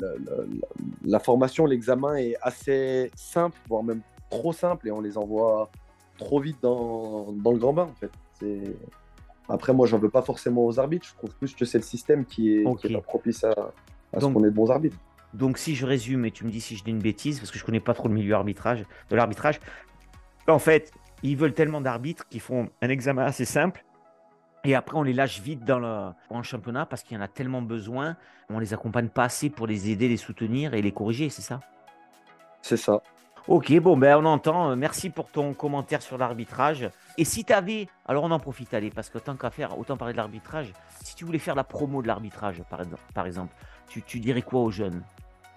la 1.05 1.19
formation, 1.19 1.67
l'examen 1.67 2.17
est 2.17 2.37
assez 2.43 3.11
simple, 3.17 3.59
voire 3.69 3.83
même 3.83 4.03
trop 4.31 4.53
simple, 4.53 4.89
et 4.89 4.91
on 4.91 5.01
les 5.01 5.19
envoie 5.19 5.71
trop 6.19 6.41
vite 6.41 6.59
dans, 6.63 7.33
dans 7.33 7.53
le 7.53 7.59
grand 7.59 7.73
bain, 7.73 7.89
en 7.91 7.95
fait. 7.95 8.11
Après, 9.49 9.73
moi, 9.73 9.87
j'en 9.87 9.99
veux 9.99 10.11
pas 10.11 10.23
forcément 10.23 10.67
aux 10.67 10.79
arbitres. 10.81 11.07
Je 11.07 11.15
trouve 11.15 11.35
plus 11.37 11.55
que 11.55 11.65
c'est 11.65 11.79
le 11.79 11.85
système 11.85 12.25
qui 12.25 12.55
est, 12.55 12.77
qui 12.79 12.89
est 12.89 12.93
pas 12.95 13.01
propice 13.01 13.45
à, 13.45 13.55
à 14.13 14.21
ce 14.21 14.27
qu'on 14.27 14.45
ait 14.45 14.51
de 14.51 14.55
bons 14.55 14.71
arbitres. 14.71 14.97
Donc, 15.35 15.59
si 15.59 15.75
je 15.75 15.87
résume 15.87 16.25
et 16.25 16.31
tu 16.31 16.45
me 16.45 16.51
dis 16.51 16.61
si 16.61 16.77
je 16.77 16.85
dis 16.85 16.91
une 16.91 16.99
bêtise, 16.99 17.39
parce 17.39 17.51
que 17.51 17.59
je 17.59 17.65
connais 17.65 17.81
pas 17.81 17.95
trop 17.95 18.09
le 18.09 18.15
milieu 18.15 18.35
arbitrage, 18.35 18.85
de 19.11 19.17
l'arbitrage, 19.17 19.61
en 20.49 20.59
fait, 20.59 20.93
ils 21.23 21.37
veulent 21.37 21.55
tellement 21.55 21.81
d'arbitres 21.81 22.29
qu'ils 22.29 22.41
font 22.41 22.69
un 22.83 22.89
examen 22.89 23.25
assez 23.25 23.45
simple. 23.45 23.85
Et 24.65 24.75
après, 24.75 24.97
on 24.97 25.03
les 25.03 25.13
lâche 25.13 25.41
vite 25.41 25.65
dans 25.65 25.79
le, 25.79 26.43
championnat 26.43 26.87
parce 26.87 27.03
qu'il 27.03 27.17
y 27.17 27.21
en 27.21 27.23
a 27.23 27.29
tellement 27.29 27.63
besoin. 27.63 28.17
On 28.51 28.59
les 28.59 28.75
accompagne 28.75 29.09
pas 29.09 29.25
assez 29.25 29.49
pour 29.49 29.67
les 29.67 29.91
aider, 29.91 30.09
les 30.09 30.17
soutenir 30.17 30.75
et 30.75 30.83
les 30.83 30.93
corriger, 30.93 31.31
c'est 31.31 31.43
ça? 31.43 31.61
C'est 32.63 32.77
ça. 32.77 33.01
Ok, 33.47 33.73
bon, 33.79 33.97
ben 33.97 34.17
on 34.17 34.25
entend. 34.25 34.75
Merci 34.75 35.09
pour 35.11 35.31
ton 35.31 35.55
commentaire 35.55 36.03
sur 36.03 36.19
l'arbitrage. 36.19 36.91
Et 37.17 37.25
si 37.25 37.45
tu 37.45 37.53
avais, 37.53 37.87
alors 38.07 38.25
on 38.25 38.31
en 38.33 38.41
profite, 38.41 38.75
allez, 38.75 38.91
parce 38.91 39.09
que 39.09 39.19
tant 39.19 39.37
qu'à 39.37 39.51
faire, 39.51 39.79
autant 39.79 39.97
parler 39.97 40.15
de 40.15 40.19
l'arbitrage. 40.19 40.73
Si 41.05 41.15
tu 41.15 41.25
voulais 41.25 41.39
faire 41.39 41.55
la 41.55 41.63
promo 41.63 42.03
de 42.03 42.09
l'arbitrage, 42.09 42.61
par, 43.15 43.27
exemple, 43.27 43.55
tu, 43.89 44.03
tu 44.03 44.19
dirais 44.19 44.43
quoi 44.43 44.63
aux 44.63 44.73
jeunes? 44.73 45.01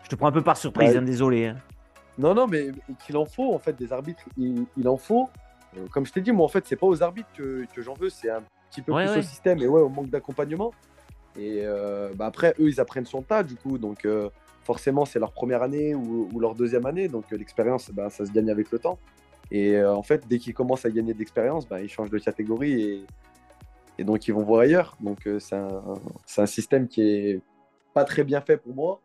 Je 0.04 0.10
te 0.10 0.16
prends 0.16 0.28
un 0.28 0.32
peu 0.32 0.44
par 0.44 0.58
surprise, 0.58 0.96
hein, 0.96 1.02
désolé. 1.02 1.48
Hein. 1.48 1.56
Non, 2.20 2.36
non, 2.36 2.48
mais 2.48 2.68
qu'il 3.06 3.16
en 3.16 3.26
faut, 3.26 3.54
en 3.54 3.60
fait, 3.60 3.74
des 3.74 3.94
arbitres, 3.94 4.26
il, 4.38 4.88
en 4.88 4.98
faut. 4.98 5.30
Euh, 5.78 5.88
comme 5.92 6.06
je 6.06 6.14
t'ai 6.14 6.22
dit, 6.22 6.32
moi, 6.32 6.46
en 6.46 6.50
fait, 6.50 6.66
c'est 6.66 6.76
pas 6.76 6.88
aux 6.88 7.04
arbitres 7.04 7.30
que, 7.36 7.82
j'en 7.82 7.94
veux, 7.94 8.10
c'est 8.10 8.30
un 8.30 8.44
petit 8.70 8.82
peu 8.82 8.94
plus 8.94 9.18
au 9.18 9.22
système 9.22 9.60
et 9.60 9.68
ouais, 9.68 9.82
au 9.82 9.90
manque 9.90 10.10
d'accompagnement. 10.10 10.74
Et 11.38 11.62
euh, 11.64 12.12
bah, 12.16 12.26
après, 12.26 12.56
eux, 12.60 12.70
ils 12.70 12.80
apprennent 12.80 13.06
son 13.06 13.22
tas, 13.22 13.44
du 13.44 13.56
coup, 13.56 13.78
donc 13.78 14.06
euh, 14.06 14.30
forcément, 14.64 15.06
c'est 15.06 15.20
leur 15.20 15.32
première 15.32 15.64
année 15.64 15.96
ou, 15.96 16.40
leur 16.40 16.56
deuxième 16.56 16.86
année, 16.86 17.08
donc 17.08 17.30
l'expérience, 17.32 17.92
bah, 17.92 18.10
ça 18.10 18.26
se 18.26 18.32
gagne 18.32 18.50
avec 18.50 18.72
le 18.72 18.80
temps. 18.80 18.98
Et 19.52 19.84
en 19.84 20.04
fait, 20.04 20.28
dès 20.28 20.38
qu'ils 20.38 20.54
commencent 20.54 20.86
à 20.86 20.92
gagner 20.92 21.14
de 21.14 21.20
l'expérience, 21.20 21.68
bah, 21.68 21.82
ils 21.82 21.90
changent 21.90 22.12
de 22.12 22.20
catégorie 22.20 22.82
et, 22.82 23.06
et 23.98 24.04
donc 24.04 24.28
ils 24.28 24.32
vont 24.32 24.44
voir 24.44 24.62
ailleurs. 24.62 24.96
Donc 25.02 25.28
c'est 25.40 25.56
un, 25.56 25.82
un, 26.38 26.46
système 26.46 26.88
qui 26.88 27.02
est 27.02 27.42
pas 27.96 28.04
très 28.04 28.24
bien 28.24 28.42
fait 28.42 28.58
pour 28.58 28.76
moi. 28.76 29.02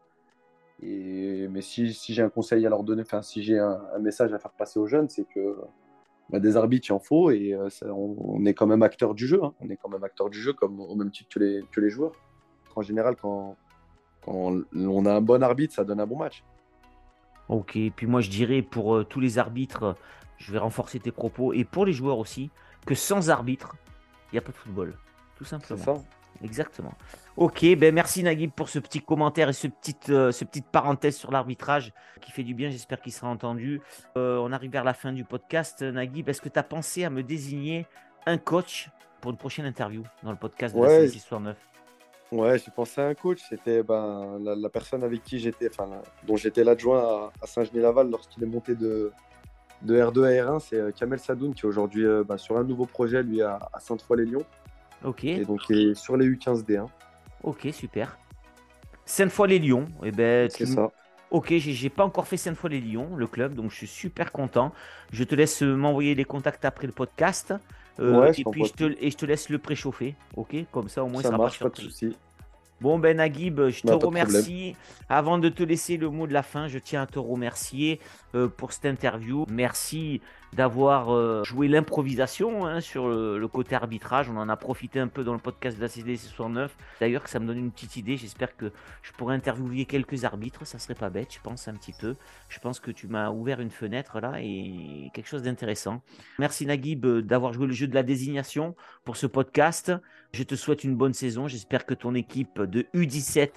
Et, 0.83 1.49
mais 1.49 1.63
si, 1.63 1.95
si 1.95 2.13
j'ai 2.13 2.23
un 2.23 2.29
conseil 2.29 2.67
à 2.67 2.69
leur 2.69 2.83
donner, 2.83 3.03
enfin 3.03 3.23
si 3.23 3.43
j'ai 3.43 3.59
un, 3.59 3.81
message 4.01 4.33
à 4.35 4.39
faire 4.39 4.51
passer 4.51 4.79
aux 4.79 4.87
jeunes, 4.87 5.09
c'est 5.09 5.25
que 5.25 5.57
bah, 6.31 6.41
des 6.41 6.57
arbitres, 6.57 6.89
il 6.89 6.93
en 6.93 6.99
faut 6.99 7.31
et 7.31 7.57
on, 7.83 8.45
est 8.45 8.55
quand 8.55 8.67
même 8.67 8.83
acteur 8.83 9.15
du 9.15 9.27
jeu. 9.27 9.41
Hein. 9.43 9.53
On 9.61 9.69
est 9.69 9.77
quand 9.77 9.89
même 9.89 10.05
acteur 10.05 10.31
du 10.31 10.41
jeu, 10.41 10.53
comme 10.53 10.81
au 10.81 10.95
même 10.95 11.11
titre 11.11 11.29
que 11.35 11.39
les, 11.39 11.65
que 11.71 11.81
les 11.81 11.91
joueurs. 11.91 12.13
En 12.77 12.83
général, 12.83 13.17
quand, 13.17 13.57
quand 14.25 14.55
on 14.75 15.07
a 15.07 15.13
un 15.13 15.21
bon 15.21 15.43
arbitre, 15.43 15.75
ça 15.75 15.85
donne 15.85 16.01
un 16.01 16.07
bon 16.07 16.19
match. 16.19 16.45
Ok, 17.49 17.79
puis 17.95 18.07
moi 18.07 18.21
je 18.21 18.31
dirais 18.31 18.63
pour 18.63 18.97
euh, 18.97 19.05
tous 19.05 19.21
les 19.21 19.39
arbitres, 19.39 19.97
je 20.39 20.51
vais 20.51 20.59
renforcer 20.59 20.99
tes 20.99 21.13
propos, 21.13 21.53
et 21.53 21.65
pour 21.65 21.85
les 21.85 21.93
joueurs 21.93 22.19
aussi, 22.19 22.51
que 22.87 22.95
sans 22.95 23.31
arbitre, 23.31 23.77
il 24.33 24.37
n'y 24.37 24.39
a 24.39 24.43
pas 24.43 24.53
de 24.53 24.57
football. 24.57 24.95
Tout 25.37 25.45
simplement. 25.45 25.79
C'est 25.79 25.85
ça. 25.85 26.03
Exactement. 26.43 26.93
Ok, 27.37 27.65
ben 27.77 27.95
merci 27.95 28.23
Naguib 28.23 28.51
pour 28.51 28.69
ce 28.69 28.79
petit 28.79 29.01
commentaire 29.01 29.49
et 29.49 29.53
ce 29.53 29.67
petite, 29.67 30.11
euh, 30.11 30.33
ce 30.33 30.45
petite 30.45 30.67
parenthèse 30.67 31.17
sur 31.17 31.31
l'arbitrage 31.31 31.93
qui 32.21 32.33
fait 32.33 32.43
du 32.43 32.55
bien. 32.55 32.71
J'espère 32.71 33.01
qu'il 33.01 33.13
sera 33.13 33.29
entendu. 33.29 33.81
Euh, 34.17 34.39
on 34.39 34.53
arrive 34.53 34.71
vers 34.71 34.85
la 34.85 34.95
fin 34.95 35.13
du 35.13 35.25
podcast. 35.25 35.83
Naguib, 35.83 36.29
est-ce 36.29 36.41
que 36.41 36.49
tu 36.49 36.59
as 36.59 36.63
pensé 36.63 37.05
à 37.05 37.11
me 37.11 37.23
désigner 37.23 37.87
un 38.27 38.39
coach 38.39 38.91
pour 39.21 39.31
une 39.31 39.37
prochaine 39.37 39.65
interview 39.65 40.03
dans 40.23 40.31
le 40.31 40.37
podcast 40.37 40.77
de 40.77 40.83
la 40.83 41.05
Histoire 41.05 41.41
9 41.41 41.57
Ouais, 42.35 42.59
j'ai 42.59 42.71
pensé 42.71 43.01
à 43.01 43.07
un 43.07 43.15
coach. 43.15 43.41
C'était 43.49 43.83
ben, 43.83 44.39
la, 44.41 44.69
personne 44.69 45.05
avec 45.05 45.23
qui 45.23 45.39
j'étais, 45.39 45.69
enfin, 45.71 45.89
dont 46.27 46.37
j'étais 46.37 46.65
l'adjoint 46.65 47.31
à, 47.41 47.47
Saint-Genis-Laval 47.47 48.11
lorsqu'il 48.11 48.43
est 48.43 48.47
monté 48.47 48.75
de, 48.75 49.13
de 49.83 50.01
R2 50.01 50.25
à 50.25 50.45
R1. 50.45 50.61
C'est 50.61 50.77
euh, 50.77 50.91
Kamel 50.91 51.21
Sadoun 51.21 51.55
qui 51.55 51.63
est 51.63 51.69
aujourd'hui 51.69 52.05
euh, 52.05 52.25
ben, 52.25 52.37
sur 52.37 52.57
un 52.57 52.65
nouveau 52.65 52.87
projet, 52.87 53.23
lui, 53.23 53.41
à, 53.41 53.61
Sainte-Foy-les-Lyons. 53.79 54.45
Ok. 55.05 55.25
Et 55.25 55.45
donc, 55.45 55.61
il 55.69 55.91
est 55.91 55.95
sur 55.95 56.17
les 56.17 56.29
U15D1. 56.29 56.87
Ok, 57.43 57.69
super. 57.73 58.19
Sainte-Foy-les-Lyons. 59.05 59.87
Eh 60.03 60.11
ben, 60.11 60.49
c'est 60.51 60.67
ça. 60.67 60.91
Ok, 61.31 61.53
j'ai 61.59 61.91
pas 61.91 62.05
encore 62.05 62.29
fait 62.29 62.37
Sainte-Foy-les-Lyons, 62.37 63.17
le 63.17 63.27
club, 63.27 63.55
donc 63.55 63.71
je 63.71 63.77
suis 63.77 63.87
super 63.89 64.31
content. 64.31 64.73
Je 65.13 65.25
te 65.25 65.35
laisse 65.35 65.63
m'envoyer 65.63 66.15
les 66.15 66.25
contacts 66.25 66.65
après 66.65 66.87
le 66.87 66.93
podcast. 66.93 67.53
Euh, 68.01 68.33
et 68.33 68.45
puis 68.45 68.65
je 68.65 68.73
te, 68.73 68.85
et 69.01 69.11
je 69.11 69.17
te 69.17 69.27
laisse 69.27 69.49
le 69.49 69.59
préchauffer, 69.59 70.17
ok 70.37 70.57
Comme 70.73 70.89
ça 70.89 71.05
au 71.05 71.09
moins 71.09 71.23
ça, 71.23 71.31
ça 71.31 71.37
marche, 71.37 71.61
pas 71.61 71.69
de 71.69 71.77
souci. 71.77 72.17
Bon 72.81 72.99
ben 72.99 73.17
Naguib, 73.17 73.69
je 73.69 73.83
te 73.83 73.93
remercie. 73.93 74.75
Avant 75.09 75.39
de 75.39 75.49
te 75.49 75.63
laisser 75.63 75.97
le 75.97 76.11
mot 76.11 76.27
de 76.27 76.33
la 76.33 76.43
fin, 76.43 76.67
je 76.67 76.79
tiens 76.79 77.03
à 77.03 77.07
te 77.07 77.19
remercier 77.19 78.01
euh, 78.35 78.49
pour 78.49 78.73
cette 78.73 78.87
interview. 78.87 79.47
Merci 79.49 80.21
d'avoir 80.55 81.13
euh, 81.13 81.43
joué 81.45 81.69
l'improvisation 81.69 82.65
hein, 82.67 82.81
sur 82.81 83.09
le, 83.09 83.49
côté 83.49 83.75
arbitrage. 83.75 84.31
On 84.31 84.37
en 84.37 84.49
a 84.49 84.57
profité 84.57 85.01
un 85.01 85.09
peu 85.09 85.25
dans 85.25 85.33
le 85.33 85.39
podcast 85.39 85.77
de 85.77 85.83
la 85.83 85.89
CDC 85.89 86.19
69. 86.19 86.77
D'ailleurs, 87.01 87.23
que 87.23 87.31
ça 87.31 87.41
me 87.41 87.47
donne 87.47 87.59
une 87.59 87.71
petite 87.71 87.97
idée. 87.97 88.17
J'espère 88.17 88.57
que 88.57 88.73
je 89.03 89.13
pourrais 89.13 89.35
interviewer 89.35 89.85
quelques 89.85 90.25
arbitres. 90.25 90.67
Ça 90.67 90.79
serait 90.79 90.95
pas 90.95 91.11
bête, 91.11 91.33
je 91.35 91.41
pense, 91.41 91.69
un 91.69 91.75
petit 91.75 91.93
peu. 91.93 92.17
Je 92.49 92.59
pense 92.61 92.81
que 92.81 92.91
tu 92.91 93.09
m'as 93.09 93.31
ouvert 93.31 93.61
une 93.61 93.71
fenêtre 93.71 94.21
là 94.21 94.41
et 94.41 95.11
quelque 95.13 95.29
chose 95.29 95.43
d'intéressant. 95.43 96.03
Merci 96.39 96.67
Naguib 96.67 97.07
d'avoir 97.07 97.53
joué 97.53 97.67
le 97.67 97.73
jeu 97.73 97.87
de 97.87 97.95
la 97.95 98.03
désignation 98.03 98.75
pour 99.05 99.17
ce 99.17 99.27
podcast. 99.27 99.93
Je 100.33 100.43
te 100.43 100.55
souhaite 100.55 100.85
une 100.85 100.97
bonne 100.97 101.15
saison. 101.15 101.49
J'espère 101.49 101.87
que 101.87 101.95
ton 101.95 102.15
équipe 102.15 102.61
de 102.61 102.87
U17 102.95 103.51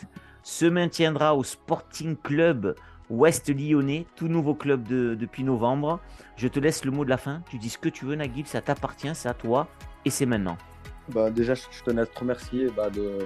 se 0.44 0.66
maintiendra 0.66 1.36
au 1.36 1.44
Sporting 1.44 2.16
Club 2.16 2.76
Ouest 3.10 3.50
Lyonnais, 3.50 4.06
tout 4.16 4.28
nouveau 4.28 4.54
club 4.54 4.84
depuis 4.84 5.44
novembre. 5.44 6.00
Je 6.36 6.48
te 6.48 6.60
laisse 6.60 6.84
le 6.84 6.92
mot 6.92 7.06
de 7.06 7.10
la 7.10 7.18
fin. 7.18 7.42
Tu 7.50 7.58
dis 7.58 7.70
ce 7.70 7.78
que 7.78 7.90
tu 7.90 8.06
veux, 8.06 8.16
Naguib, 8.16 8.46
ça 8.46 8.62
t'appartient, 8.62 9.14
c'est 9.14 9.30
à 9.30 9.34
toi 9.34 9.68
et 10.06 10.10
c'est 10.10 10.26
maintenant. 10.26 10.58
Bah, 11.10 11.30
déjà, 11.32 11.54
je 11.54 11.84
tenais 11.86 12.02
à 12.02 12.06
te 12.06 12.20
remercier 12.20 12.68
bah, 12.76 12.90
de, 12.90 13.20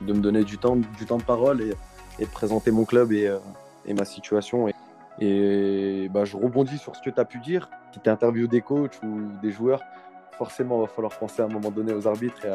me 0.00 0.20
donner 0.20 0.44
du 0.44 0.58
temps, 0.58 0.76
du 0.76 1.06
temps 1.06 1.16
de 1.16 1.22
parole 1.22 1.62
et, 1.62 2.24
de 2.24 2.30
présenter 2.30 2.70
mon 2.70 2.84
club 2.84 3.12
et, 3.12 3.26
euh, 3.26 3.38
ma 3.96 4.04
situation. 4.04 4.68
Et, 5.20 6.08
bah, 6.12 6.24
je 6.24 6.36
rebondis 6.36 6.76
sur 6.76 6.94
ce 6.94 7.02
que 7.02 7.10
tu 7.10 7.20
as 7.20 7.24
pu 7.24 7.38
dire. 7.38 7.70
Si 7.92 8.00
tu 8.00 8.10
interviews 8.10 8.46
des 8.46 8.60
coachs 8.60 9.00
ou 9.02 9.22
des 9.40 9.52
joueurs, 9.52 9.80
forcément, 10.36 10.78
il 10.78 10.80
va 10.82 10.88
falloir 10.88 11.18
penser 11.18 11.40
à 11.40 11.46
un 11.46 11.48
moment 11.48 11.70
donné 11.70 11.94
aux 11.94 12.06
arbitres 12.06 12.44
et 12.44 12.52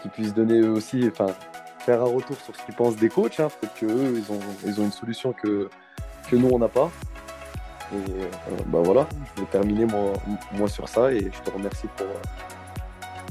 qu'ils 0.00 0.10
puissent 0.10 0.34
donner 0.34 0.60
eux 0.60 0.70
aussi, 0.70 1.06
enfin, 1.10 1.26
faire 1.86 2.02
un 2.02 2.12
retour 2.12 2.36
sur 2.44 2.54
ce 2.54 2.62
qu'ils 2.64 2.74
pensent 2.74 2.96
des 2.96 3.08
coachs. 3.08 3.38
Hein. 3.38 3.48
Peut-être 3.60 3.74
qu'eux, 3.74 4.14
ils 4.16 4.32
ont, 4.32 4.40
ils 4.64 4.80
ont 4.80 4.84
une 4.84 4.92
solution 4.92 5.32
que, 5.32 5.70
que 6.28 6.34
nous, 6.34 6.48
on 6.52 6.58
n'a 6.58 6.68
pas. 6.68 6.90
Et 7.92 8.10
euh, 8.10 8.26
bah 8.66 8.80
voilà, 8.82 9.06
je 9.36 9.42
vais 9.42 9.46
terminer 9.46 9.86
moi, 9.86 10.14
moi, 10.52 10.68
sur 10.68 10.88
ça 10.88 11.12
et 11.12 11.30
je 11.32 11.40
te 11.48 11.54
remercie 11.56 11.86
pour, 11.96 12.08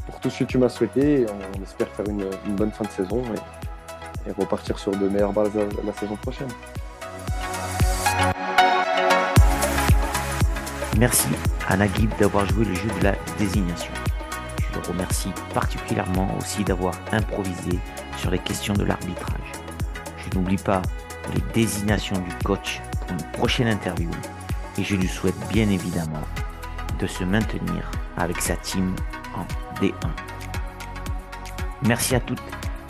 pour 0.05 0.19
tout 0.21 0.29
ce 0.29 0.39
que 0.39 0.43
tu 0.45 0.57
m'as 0.57 0.69
souhaité. 0.69 1.25
on, 1.57 1.61
espère 1.61 1.89
faire 1.89 2.07
une, 2.07 2.29
bonne 2.55 2.71
fin 2.71 2.85
de 2.85 2.89
saison 2.89 3.21
et, 4.25 4.31
repartir 4.31 4.79
sur 4.79 4.91
de 4.91 5.07
meilleures 5.09 5.33
bases 5.33 5.51
la, 5.53 5.93
saison 5.93 6.15
prochaine. 6.15 6.47
Merci 10.97 11.27
à 11.67 11.75
Naguib 11.75 12.09
d'avoir 12.17 12.45
joué 12.47 12.63
le 12.63 12.73
jeu 12.73 12.89
de 12.99 13.03
la 13.03 13.15
désignation. 13.37 13.91
Je 14.57 14.79
le 14.79 14.87
remercie 14.87 15.31
particulièrement 15.53 16.29
aussi 16.39 16.63
d'avoir 16.63 16.93
improvisé 17.11 17.77
sur 18.17 18.31
les 18.31 18.39
questions 18.39 18.73
de 18.73 18.83
l'arbitrage. 18.83 19.51
Je 20.17 20.37
n'oublie 20.37 20.57
pas 20.57 20.81
les 21.33 21.41
désignations 21.53 22.17
du 22.17 22.33
coach 22.43 22.81
pour 23.01 23.11
une 23.11 23.31
prochaine 23.31 23.67
interview 23.67 24.09
et 24.77 24.83
je 24.83 24.95
lui 24.95 25.07
souhaite 25.07 25.35
bien 25.49 25.69
évidemment 25.69 26.21
de 26.99 27.07
se 27.07 27.23
maintenir 27.23 27.89
avec 28.17 28.41
sa 28.41 28.55
team 28.55 28.95
en 29.35 29.45
D1. 29.81 29.93
Merci 31.83 32.15
à 32.15 32.19
toutes 32.19 32.41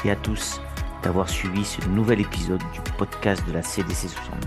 et 0.04 0.12
à 0.12 0.16
tous 0.16 0.62
d'avoir 1.04 1.30
suivi 1.30 1.66
ce 1.66 1.86
nouvel 1.88 2.22
épisode 2.22 2.64
du 2.74 2.82
podcast 2.98 3.46
de 3.48 3.54
la 3.54 3.62
CDC 3.62 4.10
69. 4.10 4.42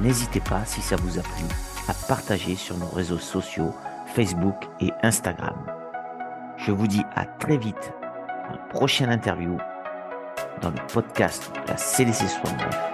N'hésitez 0.00 0.40
pas, 0.40 0.64
si 0.64 0.80
ça 0.80 0.96
vous 0.96 1.18
a 1.18 1.22
plu, 1.22 1.44
à 1.88 1.94
partager 2.08 2.56
sur 2.56 2.76
nos 2.78 2.88
réseaux 2.88 3.18
sociaux 3.18 3.74
Facebook 4.14 4.56
et 4.80 4.90
Instagram. 5.02 5.56
Je 6.56 6.72
vous 6.72 6.86
dis 6.86 7.02
à 7.14 7.24
très 7.24 7.56
vite 7.56 7.92
prochaine 8.72 9.10
interview 9.10 9.58
dans 10.62 10.70
le 10.70 10.76
podcast 10.92 11.50
de 11.66 11.70
la 11.70 11.76
CDC 11.76 12.26
69. 12.26 12.92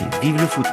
Et 0.00 0.20
vive 0.26 0.38
le 0.38 0.46
foot 0.46 0.66